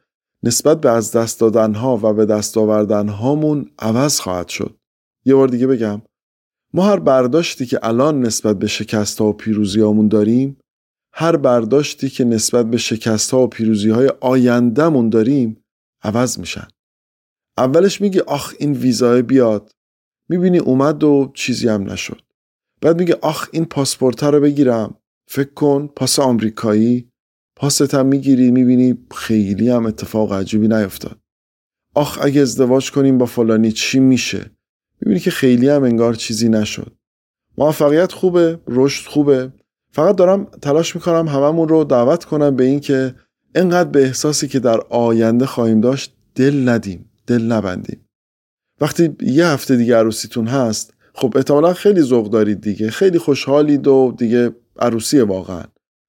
نسبت 0.44 0.82
به 0.82 0.90
از 0.90 1.12
دست 1.12 1.40
دادنها 1.40 1.98
و 2.04 2.14
به 2.14 2.26
دست 2.26 2.58
آوردنهامون 2.58 3.72
عوض 3.80 4.20
خواهد 4.20 4.48
شد. 4.48 4.76
یه 5.26 5.36
بار 5.36 5.48
دیگه 5.48 5.68
بگم 5.68 6.02
ما 6.74 6.86
هر 6.86 7.00
برداشتی 7.00 7.66
که 7.66 7.80
الان 7.84 8.22
نسبت 8.22 8.60
به 8.60 8.68
شکست 8.68 9.20
ها 9.20 9.26
و 9.26 9.34
پیروزی 9.34 10.08
داریم 10.10 10.58
هر 11.14 11.36
برداشتی 11.36 12.10
که 12.10 12.24
نسبت 12.24 12.66
به 12.66 12.78
شکست 12.78 13.32
ها 13.32 13.40
و 13.40 13.48
پیروزی 13.48 13.90
های 13.90 14.12
آیندهمون 14.22 15.10
داریم 15.10 15.64
عوض 16.04 16.40
میشن. 16.40 16.68
اولش 17.58 18.02
میگی 18.02 18.20
آخ 18.20 18.54
این 18.60 18.74
ویزای 18.74 19.22
بیاد 19.22 19.72
می‌بینی 20.30 20.58
اومد 20.58 21.04
و 21.04 21.32
چیزی 21.34 21.68
هم 21.68 21.92
نشد. 21.92 22.22
بعد 22.82 23.00
میگه 23.00 23.18
آخ 23.22 23.48
این 23.52 23.66
پاسپورت 23.66 24.24
رو 24.24 24.40
بگیرم 24.40 24.96
فکر 25.28 25.54
کن 25.54 25.88
پاس 25.96 26.20
آمریکایی 26.20 27.10
پاست 27.56 27.94
هم 27.94 28.06
می‌گیری 28.06 28.52
می‌بینی 28.52 28.98
خیلی 29.16 29.70
هم 29.70 29.86
اتفاق 29.86 30.34
عجیبی 30.34 30.68
نیفتاد. 30.68 31.20
آخ 31.96 32.20
اگه 32.22 32.42
ازدواج 32.42 32.92
کنیم 32.92 33.18
با 33.18 33.26
فلانی 33.26 33.72
چی 33.72 34.00
میشه؟ 34.00 34.52
می‌بینی 35.02 35.20
که 35.20 35.32
خیلی 35.32 35.70
هم 35.70 35.84
انگار 35.84 36.14
چیزی 36.14 36.50
نشد. 36.50 36.96
موفقیت 37.58 38.12
خوبه 38.12 38.60
رشد 38.68 39.08
خوبه. 39.08 39.54
فقط 39.92 40.16
دارم 40.16 40.46
تلاش 40.46 40.96
می‌کنم 40.96 41.28
هممون 41.28 41.70
رو 41.70 41.84
دعوت 41.84 42.26
کنم 42.26 42.56
به 42.56 42.64
این 42.64 42.80
که 42.80 43.16
انقدر 43.56 43.90
به 43.90 44.04
احساسی 44.04 44.48
که 44.48 44.60
در 44.60 44.80
آینده 44.90 45.46
خواهیم 45.46 45.82
داشت 45.82 46.14
دل 46.36 46.70
ندیم 46.70 47.10
دل 47.28 47.42
نبندیم. 47.42 48.06
وقتی 48.82 49.16
یه 49.22 49.48
هفته 49.48 49.76
دیگه 49.76 49.96
عروسیتون 49.96 50.48
هست 50.48 50.94
خب 51.14 51.34
احتمالا 51.36 51.74
خیلی 51.74 52.02
ذوق 52.02 52.30
دارید 52.30 52.62
دیگه 52.62 52.90
خیلی 52.90 53.20
خوشحالید 53.20 53.88
و 53.88 54.16
دیگه 54.18 54.52
عروسی 54.80 55.20
واقعا. 55.20 55.64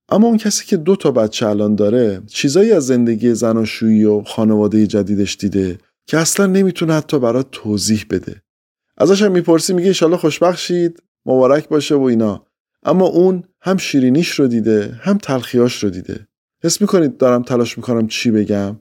اما 0.09 0.27
اون 0.27 0.37
کسی 0.37 0.67
که 0.67 0.77
دو 0.77 0.97
تا 0.97 1.11
بچه 1.11 1.47
الان 1.47 1.75
داره 1.75 2.23
چیزایی 2.27 2.73
از 2.73 2.87
زندگی 2.87 3.35
زناشویی 3.35 4.05
و 4.05 4.23
خانواده 4.23 4.87
جدیدش 4.87 5.37
دیده 5.37 5.79
که 6.07 6.19
اصلا 6.19 6.47
نمی‌تونه 6.47 6.95
حتی 6.95 7.19
برات 7.19 7.47
توضیح 7.53 8.07
بده. 8.11 8.43
ازش 8.97 9.23
هم 9.23 9.33
می‌پرسی 9.33 9.73
میگه 9.73 9.89
ایشالله 9.89 10.17
خوشبخت 10.17 10.59
شید 10.59 11.03
مبارک 11.27 11.69
باشه 11.69 11.95
و 11.95 12.03
اینا. 12.03 12.47
اما 12.83 13.07
اون 13.07 13.45
هم 13.61 13.77
شیرینیش 13.77 14.31
رو 14.31 14.47
دیده 14.47 14.99
هم 15.01 15.19
تلخیاش 15.19 15.85
رو 15.85 15.91
دیده. 15.91 16.29
حس 16.65 16.81
می‌کنید 16.81 17.17
دارم 17.17 17.43
تلاش 17.43 17.79
می‌کنم 17.79 18.07
چی 18.07 18.31
بگم؟ 18.31 18.77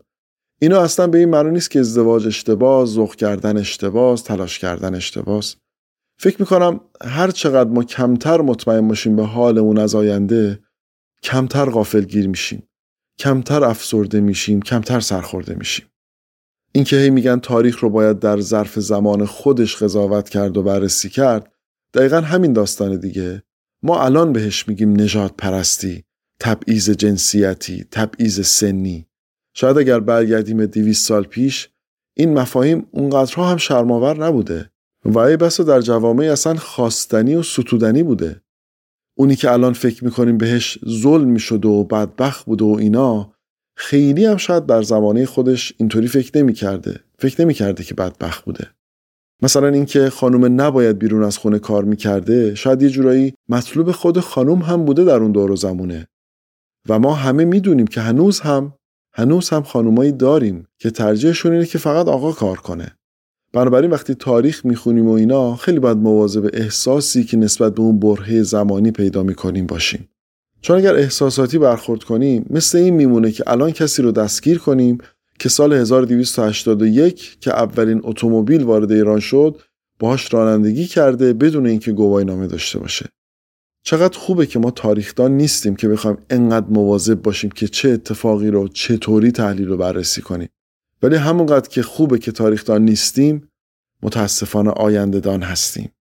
اینا 0.59 0.81
اصلا 0.81 1.07
به 1.07 1.17
این 1.17 1.29
معنی 1.29 1.51
نیست 1.51 1.71
که 1.71 1.79
ازدواج 1.79 2.27
اشتباه 2.27 2.85
ذوق 2.85 3.15
کردن 3.15 3.57
اشتباه 3.57 4.17
تلاش 4.17 4.59
کردن 4.59 4.95
اشتباه 4.95 5.43
فکر 6.19 6.35
می‌کنم 6.39 6.79
هر 7.01 7.31
چقدر 7.31 7.69
ما 7.69 7.83
کمتر 7.83 8.41
مطمئن 8.41 8.87
باشیم 8.87 9.15
به 9.15 9.25
حالمون 9.25 9.77
از 9.77 9.95
آینده 9.95 10.59
کمتر 11.23 11.65
غافل 11.65 12.03
گیر 12.03 12.27
میشیم. 12.27 12.63
کمتر 13.19 13.63
افسرده 13.63 14.19
میشیم 14.19 14.61
کمتر 14.61 14.99
سرخورده 14.99 15.55
میشیم. 15.55 15.85
اینکه 16.71 16.95
هی 16.95 17.09
میگن 17.09 17.39
تاریخ 17.39 17.79
رو 17.79 17.89
باید 17.89 18.19
در 18.19 18.39
ظرف 18.39 18.79
زمان 18.79 19.25
خودش 19.25 19.75
قضاوت 19.75 20.29
کرد 20.29 20.57
و 20.57 20.63
بررسی 20.63 21.09
کرد 21.09 21.51
دقیقا 21.93 22.21
همین 22.21 22.53
داستان 22.53 22.99
دیگه. 22.99 23.43
ما 23.83 24.03
الان 24.03 24.33
بهش 24.33 24.67
میگیم 24.67 25.01
نجات 25.01 25.33
پرستی 25.37 26.03
تبعیض 26.39 26.89
جنسیتی 26.89 27.85
تبعیض 27.91 28.47
سنی. 28.47 29.07
شاید 29.53 29.77
اگر 29.77 29.99
برگردیم 29.99 30.65
دیویس 30.65 31.05
سال 31.05 31.23
پیش 31.23 31.69
این 32.13 32.33
مفاهیم 32.33 32.87
اونقدرها 32.91 33.49
هم 33.49 33.57
شرماور 33.57 34.25
نبوده. 34.25 34.71
و 35.07 35.19
ای 35.19 35.37
بسا 35.37 35.63
در 35.63 35.81
جوامع 35.81 36.25
اصلا 36.25 36.55
خواستنی 36.55 37.35
و 37.35 37.43
ستودنی 37.43 38.03
بوده. 38.03 38.41
اونی 39.17 39.35
که 39.35 39.51
الان 39.51 39.73
فکر 39.73 40.05
می‌کنیم 40.05 40.37
بهش 40.37 40.79
ظلم 40.89 41.27
می‌شد 41.27 41.65
و 41.65 41.83
بدبخت 41.83 42.45
بوده 42.45 42.65
و 42.65 42.77
اینا 42.79 43.33
خیلی 43.77 44.25
هم 44.25 44.37
شاید 44.37 44.65
در 44.65 44.81
زمانه 44.81 45.25
خودش 45.25 45.73
اینطوری 45.77 46.07
فکر 46.07 46.37
نمی‌کرده. 46.37 46.99
فکر 47.19 47.41
نمی‌کرده 47.41 47.83
که 47.83 47.93
بدبخت 47.93 48.45
بوده. 48.45 48.67
مثلا 49.41 49.67
اینکه 49.67 50.09
خانم 50.09 50.61
نباید 50.61 50.99
بیرون 50.99 51.23
از 51.23 51.37
خونه 51.37 51.59
کار 51.59 51.83
می‌کرده 51.83 52.55
شاید 52.55 52.81
یه 52.81 52.89
جورایی 52.89 53.33
مطلوب 53.49 53.91
خود 53.91 54.19
خانم 54.19 54.57
هم 54.61 54.85
بوده 54.85 55.03
در 55.03 55.19
اون 55.19 55.31
دور 55.31 55.51
و 55.51 55.55
زمونه. 55.55 56.07
و 56.89 56.99
ما 56.99 57.13
همه 57.13 57.45
می‌دونیم 57.45 57.87
که 57.87 58.01
هنوز 58.01 58.39
هم 58.39 58.73
هنوز 59.13 59.49
هم 59.49 59.63
خانومایی 59.63 60.11
داریم 60.11 60.67
که 60.79 60.91
ترجیحشون 60.91 61.51
اینه 61.51 61.65
که 61.65 61.77
فقط 61.77 62.07
آقا 62.07 62.31
کار 62.31 62.57
کنه. 62.57 62.97
بنابراین 63.57 63.91
وقتی 63.91 64.13
تاریخ 64.13 64.65
می‌خونیم 64.65 65.07
و 65.07 65.11
اینا 65.11 65.55
خیلی 65.55 65.79
باید 65.79 65.97
مواظب 65.97 66.49
احساسی 66.53 67.23
که 67.23 67.37
نسبت 67.37 67.75
به 67.75 67.81
اون 67.81 67.99
برهه 67.99 68.41
زمانی 68.41 68.91
پیدا 68.91 69.23
می‌کنیم 69.23 69.65
باشیم. 69.65 70.09
چون 70.61 70.77
اگر 70.77 70.95
احساساتی 70.95 71.57
برخورد 71.57 72.03
کنیم 72.03 72.45
مثل 72.49 72.77
این 72.77 72.93
میمونه 72.93 73.31
که 73.31 73.43
الان 73.47 73.71
کسی 73.71 74.01
رو 74.01 74.11
دستگیر 74.11 74.57
کنیم 74.57 74.97
که 75.39 75.49
سال 75.49 75.73
1281 75.73 77.39
که 77.39 77.51
اولین 77.51 78.01
اتومبیل 78.03 78.63
وارد 78.63 78.91
ایران 78.91 79.19
شد 79.19 79.61
باهاش 79.99 80.33
رانندگی 80.33 80.85
کرده 80.85 81.33
بدون 81.33 81.67
اینکه 81.67 81.91
گواهی 81.91 82.25
نامه 82.25 82.47
داشته 82.47 82.79
باشه. 82.79 83.05
چقدر 83.83 84.17
خوبه 84.17 84.45
که 84.45 84.59
ما 84.59 84.71
تاریخدان 84.71 85.37
نیستیم 85.37 85.75
که 85.75 85.87
بخوایم 85.87 86.17
انقدر 86.29 86.67
مواظب 86.69 87.21
باشیم 87.21 87.49
که 87.49 87.67
چه 87.67 87.89
اتفاقی 87.89 88.51
رو 88.51 88.67
چطوری 88.67 89.31
تحلیل 89.31 89.69
و 89.69 89.77
بررسی 89.77 90.21
کنیم. 90.21 90.49
ولی 91.01 91.15
همونقدر 91.15 91.69
که 91.69 91.81
خوبه 91.81 92.19
که 92.19 92.31
تاریخدان 92.31 92.85
نیستیم 92.85 93.46
متاسفانه 94.03 94.69
آینده 94.69 95.19
دان 95.19 95.43
هستیم. 95.43 95.91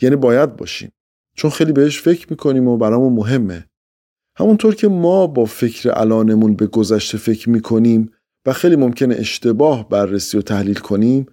یعنی 0.00 0.16
باید 0.16 0.56
باشیم. 0.56 0.92
چون 1.34 1.50
خیلی 1.50 1.72
بهش 1.72 2.00
فکر 2.00 2.26
می‌کنیم 2.30 2.68
و 2.68 2.76
برامون 2.76 3.12
مهمه. 3.12 3.68
همونطور 4.36 4.74
که 4.74 4.88
ما 4.88 5.26
با 5.26 5.44
فکر 5.44 5.90
الانمون 5.92 6.54
به 6.54 6.66
گذشته 6.66 7.18
فکر 7.18 7.50
می‌کنیم 7.50 8.10
و 8.46 8.52
خیلی 8.52 8.76
ممکنه 8.76 9.14
اشتباه 9.14 9.88
بررسی 9.88 10.38
و 10.38 10.42
تحلیل 10.42 10.78
کنیم 10.78 11.26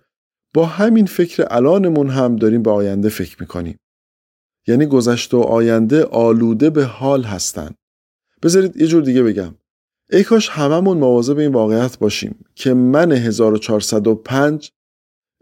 با 0.54 0.66
همین 0.66 1.06
فکر 1.06 1.46
الانمون 1.50 2.10
هم 2.10 2.36
داریم 2.36 2.62
به 2.62 2.72
آینده 2.72 3.10
فکر 3.10 3.38
می‌کنیم. 3.40 3.80
یعنی 4.68 4.86
گذشته 4.86 5.38
و 5.38 5.40
آینده 5.40 6.04
آلوده 6.04 6.70
به 6.70 6.86
حال 6.86 7.24
هستن. 7.24 7.72
بذارید 8.44 8.78
یه 8.78 8.88
جور 8.88 9.04
دیگه 9.04 9.24
بگم. 9.24 9.56
ای 10.12 10.24
کاش 10.24 10.50
هممون 10.50 10.98
مواظب 10.98 11.38
این 11.38 11.52
واقعیت 11.52 12.00
باشیم 12.00 12.46
که 12.56 12.74
من 12.74 13.12
1405 13.12 14.72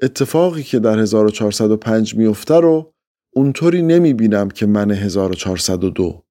اتفاقی 0.01 0.63
که 0.63 0.79
در 0.79 0.99
1405 0.99 2.15
میفته 2.15 2.55
رو 2.55 2.93
اونطوری 3.33 3.81
نمی 3.81 4.13
بینم 4.13 4.49
که 4.49 4.65
من 4.65 4.91
1402 4.91 6.23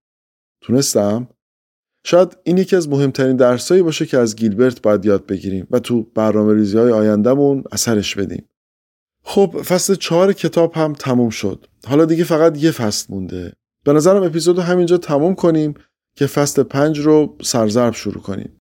تونستم؟ 0.61 1.29
شاید 2.07 2.37
این 2.45 2.59
یکی 2.59 2.77
از 2.77 2.89
مهمترین 2.89 3.37
درسایی 3.37 3.83
باشه 3.83 4.07
که 4.07 4.19
از 4.19 4.37
گیلبرت 4.37 4.83
باید 4.83 5.05
یاد 5.05 5.27
بگیریم 5.27 5.67
و 5.71 5.79
تو 5.79 6.03
برنامه 6.03 6.55
ریزی 6.55 6.79
های 6.79 6.93
آیندهمون 6.93 7.65
اثرش 7.73 8.15
بدیم. 8.15 8.49
خب 9.25 9.63
فصل 9.65 9.95
چهار 9.95 10.33
کتاب 10.33 10.73
هم 10.75 10.93
تموم 10.93 11.31
شد. 11.31 11.67
حالا 11.87 12.05
دیگه 12.05 12.25
فقط 12.25 12.63
یه 12.63 12.71
فصل 12.71 13.15
مونده. 13.15 13.53
به 13.85 13.93
نظرم 13.93 14.23
اپیزود 14.23 14.57
رو 14.57 14.63
همینجا 14.63 14.99
تموم 14.99 15.35
کنیم 15.35 15.75
که 16.17 16.27
فصل 16.27 16.63
پنج 16.63 16.99
رو 16.99 17.37
سرزرب 17.43 17.95
شروع 17.95 18.23
کنیم. 18.23 18.59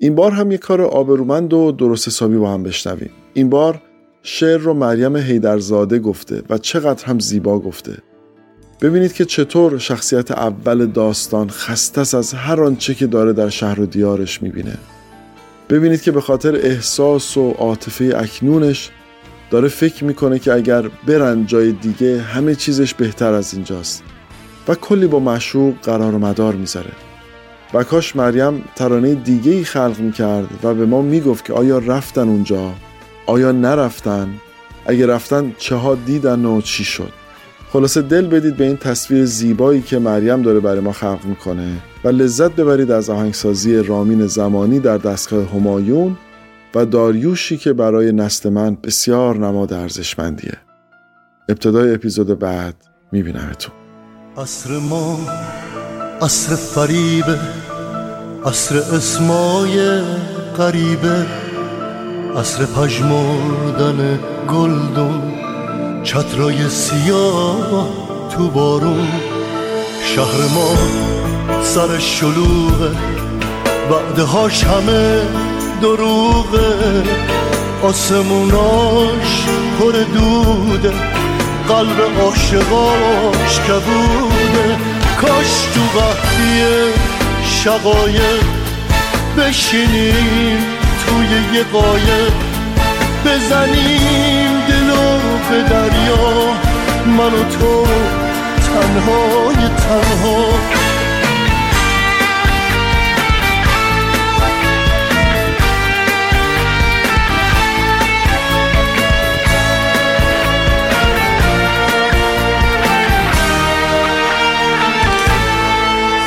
این 0.00 0.14
بار 0.14 0.30
هم 0.30 0.50
یه 0.50 0.58
کار 0.58 0.82
آبرومند 0.82 1.52
و 1.52 1.72
درست 1.72 2.08
حسابی 2.08 2.36
با 2.36 2.52
هم 2.52 2.62
بشنویم. 2.62 3.10
این 3.34 3.50
بار 3.50 3.82
شعر 4.26 4.58
رو 4.58 4.74
مریم 4.74 5.16
هیدرزاده 5.16 5.98
گفته 5.98 6.42
و 6.50 6.58
چقدر 6.58 7.04
هم 7.04 7.18
زیبا 7.18 7.58
گفته. 7.58 7.98
ببینید 8.80 9.12
که 9.12 9.24
چطور 9.24 9.78
شخصیت 9.78 10.30
اول 10.30 10.86
داستان 10.86 11.48
خسته 11.50 12.00
از 12.00 12.34
هر 12.34 12.62
آنچه 12.62 12.94
که 12.94 13.06
داره 13.06 13.32
در 13.32 13.48
شهر 13.48 13.80
و 13.80 13.86
دیارش 13.86 14.42
می‌بینه. 14.42 14.78
ببینید 15.70 16.02
که 16.02 16.12
به 16.12 16.20
خاطر 16.20 16.56
احساس 16.56 17.36
و 17.36 17.50
عاطفه 17.50 18.14
اکنونش 18.16 18.90
داره 19.50 19.68
فکر 19.68 20.04
می‌کنه 20.04 20.38
که 20.38 20.52
اگر 20.52 20.88
برن 21.06 21.46
جای 21.46 21.72
دیگه 21.72 22.20
همه 22.20 22.54
چیزش 22.54 22.94
بهتر 22.94 23.32
از 23.32 23.54
اینجاست 23.54 24.02
و 24.68 24.74
کلی 24.74 25.06
با 25.06 25.18
مشروق 25.18 25.74
قرار 25.82 26.14
و 26.14 26.18
مدار 26.18 26.54
می‌ذاره 26.54 26.92
و 27.74 27.84
کاش 27.84 28.16
مریم 28.16 28.64
ترانه 28.76 29.14
دیگه 29.14 29.52
ای 29.52 29.64
خلق 29.64 29.96
می‌کرد 29.98 30.48
و 30.62 30.74
به 30.74 30.86
ما 30.86 31.02
می‌گفت 31.02 31.44
که 31.44 31.52
آیا 31.52 31.78
رفتن 31.78 32.28
اونجا 32.28 32.72
آیا 33.26 33.52
نرفتن؟ 33.52 34.28
اگه 34.86 35.06
رفتن 35.06 35.54
چه 35.58 35.74
ها 35.76 35.94
دیدن 35.94 36.44
و 36.44 36.60
چی 36.60 36.84
شد؟ 36.84 37.12
خلاصه 37.72 38.02
دل 38.02 38.26
بدید 38.26 38.56
به 38.56 38.64
این 38.64 38.76
تصویر 38.76 39.24
زیبایی 39.24 39.82
که 39.82 39.98
مریم 39.98 40.42
داره 40.42 40.60
برای 40.60 40.80
ما 40.80 40.92
خلق 40.92 41.24
می‌کنه 41.24 41.72
و 42.04 42.08
لذت 42.08 42.52
ببرید 42.52 42.90
از 42.90 43.10
آهنگسازی 43.10 43.76
رامین 43.76 44.26
زمانی 44.26 44.80
در 44.80 44.98
دستگاه 44.98 45.50
همایون 45.50 46.16
و 46.74 46.86
داریوشی 46.86 47.56
که 47.56 47.72
برای 47.72 48.12
نسل 48.12 48.48
من 48.48 48.76
بسیار 48.84 49.36
نماد 49.36 49.72
ارزشمندیه. 49.72 50.56
ابتدای 51.48 51.94
اپیزود 51.94 52.38
بعد 52.38 52.74
میبینمتون. 53.12 53.74
عصر 54.36 54.78
ما 54.78 55.18
عصر 56.22 56.54
فریبه 56.54 57.38
عصر 58.44 58.76
اسمای 58.76 60.00
قریبه 60.56 61.43
عصر 62.36 62.64
پژمردن 62.64 64.18
گلدون 64.48 65.32
چترای 66.02 66.68
سیاه 66.68 67.88
تو 68.30 68.50
بارون. 68.50 69.08
شهر 70.14 70.40
ما 70.54 70.76
سر 71.62 71.98
شلوغه 71.98 72.90
هاش 74.32 74.64
همه 74.64 75.20
دروغه. 75.82 77.02
آسموناش 77.82 79.44
پر 79.78 79.92
دوده 79.92 80.92
قلب 81.68 82.20
عاشقاش 82.20 83.60
کبوده 83.60 84.76
کاش 85.20 85.66
تو 85.74 85.98
وقتی 85.98 86.62
شقایق 87.44 88.44
بشینیم 89.38 90.83
توی 91.06 91.56
یه 91.56 91.64
قایق 91.64 92.32
بزنیم 93.24 94.60
دلو 94.68 95.18
به 95.50 95.62
دریا. 95.62 96.54
من 97.06 97.34
و 97.34 97.44
تو 97.44 97.86
تنهای 98.66 99.68
تنها. 99.68 100.44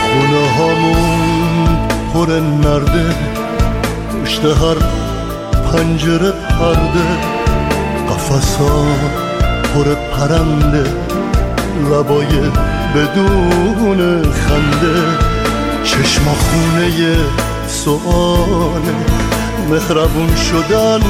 خونه 0.01 0.49
هامون 0.57 1.77
پر 2.13 2.39
نرده 2.39 3.46
پشت 4.27 4.45
هر 4.45 4.75
پنجره 5.71 6.31
پرده 6.31 7.07
قفصا 8.09 8.85
پر 9.73 9.95
پرنده 9.95 10.83
لبای 11.91 12.27
بدون 12.95 14.23
خنده 14.23 14.95
چشما 15.83 16.31
خونه 16.31 17.15
سواله 17.67 18.95
مهربون 19.69 20.35
شدن 20.35 21.01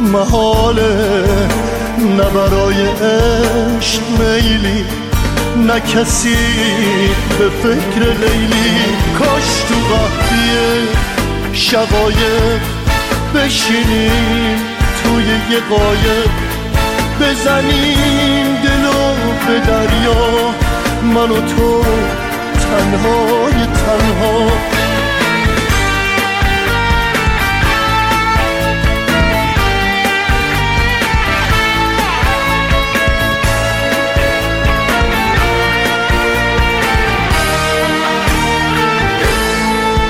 محاله 0.00 1.24
نه 2.16 2.24
برای 2.24 2.86
عشق 2.86 4.02
میلی 4.18 4.84
نه 5.66 5.80
کسی 5.80 6.36
به 7.38 7.48
فکر 7.62 8.04
لیلی 8.04 8.78
کاش 9.18 9.62
تو 9.68 9.74
وقتی 9.94 11.07
شقایق 11.52 12.60
بشینیم 13.34 14.58
توی 15.02 15.24
یه 15.50 15.60
قایق 15.70 16.30
بزنیم 17.20 18.56
دلو 18.64 19.14
به 19.46 19.60
دریا. 19.66 20.54
من 21.14 21.30
و 21.30 21.40
تو 21.40 21.84
تنهای 22.60 23.66
تنها. 23.66 24.48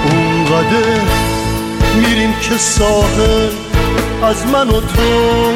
اونقدر 0.05 1.18
میریم 1.99 2.33
که 2.33 2.57
ساحل 2.57 3.51
از 4.23 4.47
من 4.47 4.69
و 4.69 4.81
تو 4.81 5.53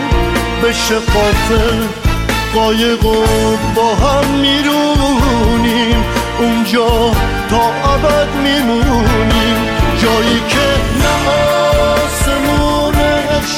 بشه 0.64 0.94
قافل 0.94 1.86
قایق 2.54 3.06
و 3.06 3.24
با 3.74 3.94
هم 3.94 4.30
میرونیم. 4.34 6.04
اونجا 6.38 7.10
تا 7.50 7.92
ابد 7.94 8.28
میمونیم. 8.44 9.56
جایی 10.02 10.40
که 10.48 10.68
نه 11.02 11.14
آسمونش 12.04 13.50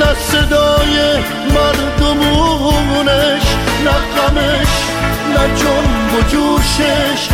نه 0.00 0.14
صدای 0.14 0.94
مردمونش 1.54 3.46
نه 3.84 3.96
غمش 4.16 4.72
نه 5.34 5.44
جنب 5.56 6.14
و 6.14 6.20
جوشش 6.28 7.28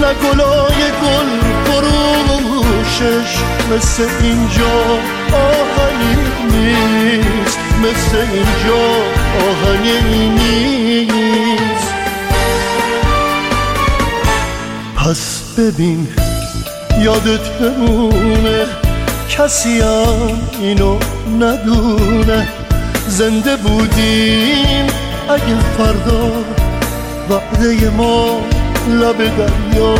نه 0.00 0.14
گلای 0.14 0.80
گل 1.02 1.28
فروشش 3.00 3.38
مثل 3.72 4.08
اینجا 4.22 4.98
آهنی 5.32 6.16
نیست 6.50 7.58
مثل 7.78 8.16
اینجا 8.16 8.84
آهنی 9.48 10.28
نیست. 10.28 11.94
پس 14.96 15.42
ببین 15.58 16.08
یادت 16.98 17.48
بمونه 17.60 18.66
کسی 19.30 19.80
هم 19.80 20.40
اینو 20.60 20.98
ندونه. 21.40 22.48
زنده 23.08 23.56
بودیم 23.56 24.86
اگه 25.28 25.60
فردا 25.78 26.32
وعده 27.30 27.90
ما 27.90 28.40
لب 28.88 29.18
دریا. 29.18 29.94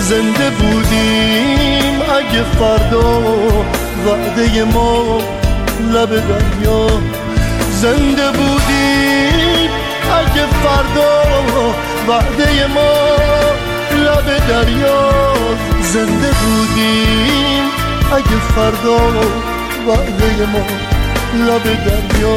زنده 0.00 0.50
بودیم 0.50 2.00
اگه 2.18 2.42
فردا 2.42 3.20
وعده 4.06 4.64
ما 4.64 5.18
لب 5.92 6.10
دریا 6.10 6.86
زنده 7.72 8.30
بودیم 8.30 9.70
اگه 10.18 10.46
فردا 10.62 11.12
وعده 12.08 12.66
ما 12.66 12.90
لب 14.04 14.46
دریا 14.48 15.10
زنده 15.82 16.30
بودیم 16.40 17.64
اگه 18.12 18.38
فردا 18.54 18.98
وعده 19.86 20.46
ما 20.52 20.64
لب 21.46 21.64
دریا 21.64 22.36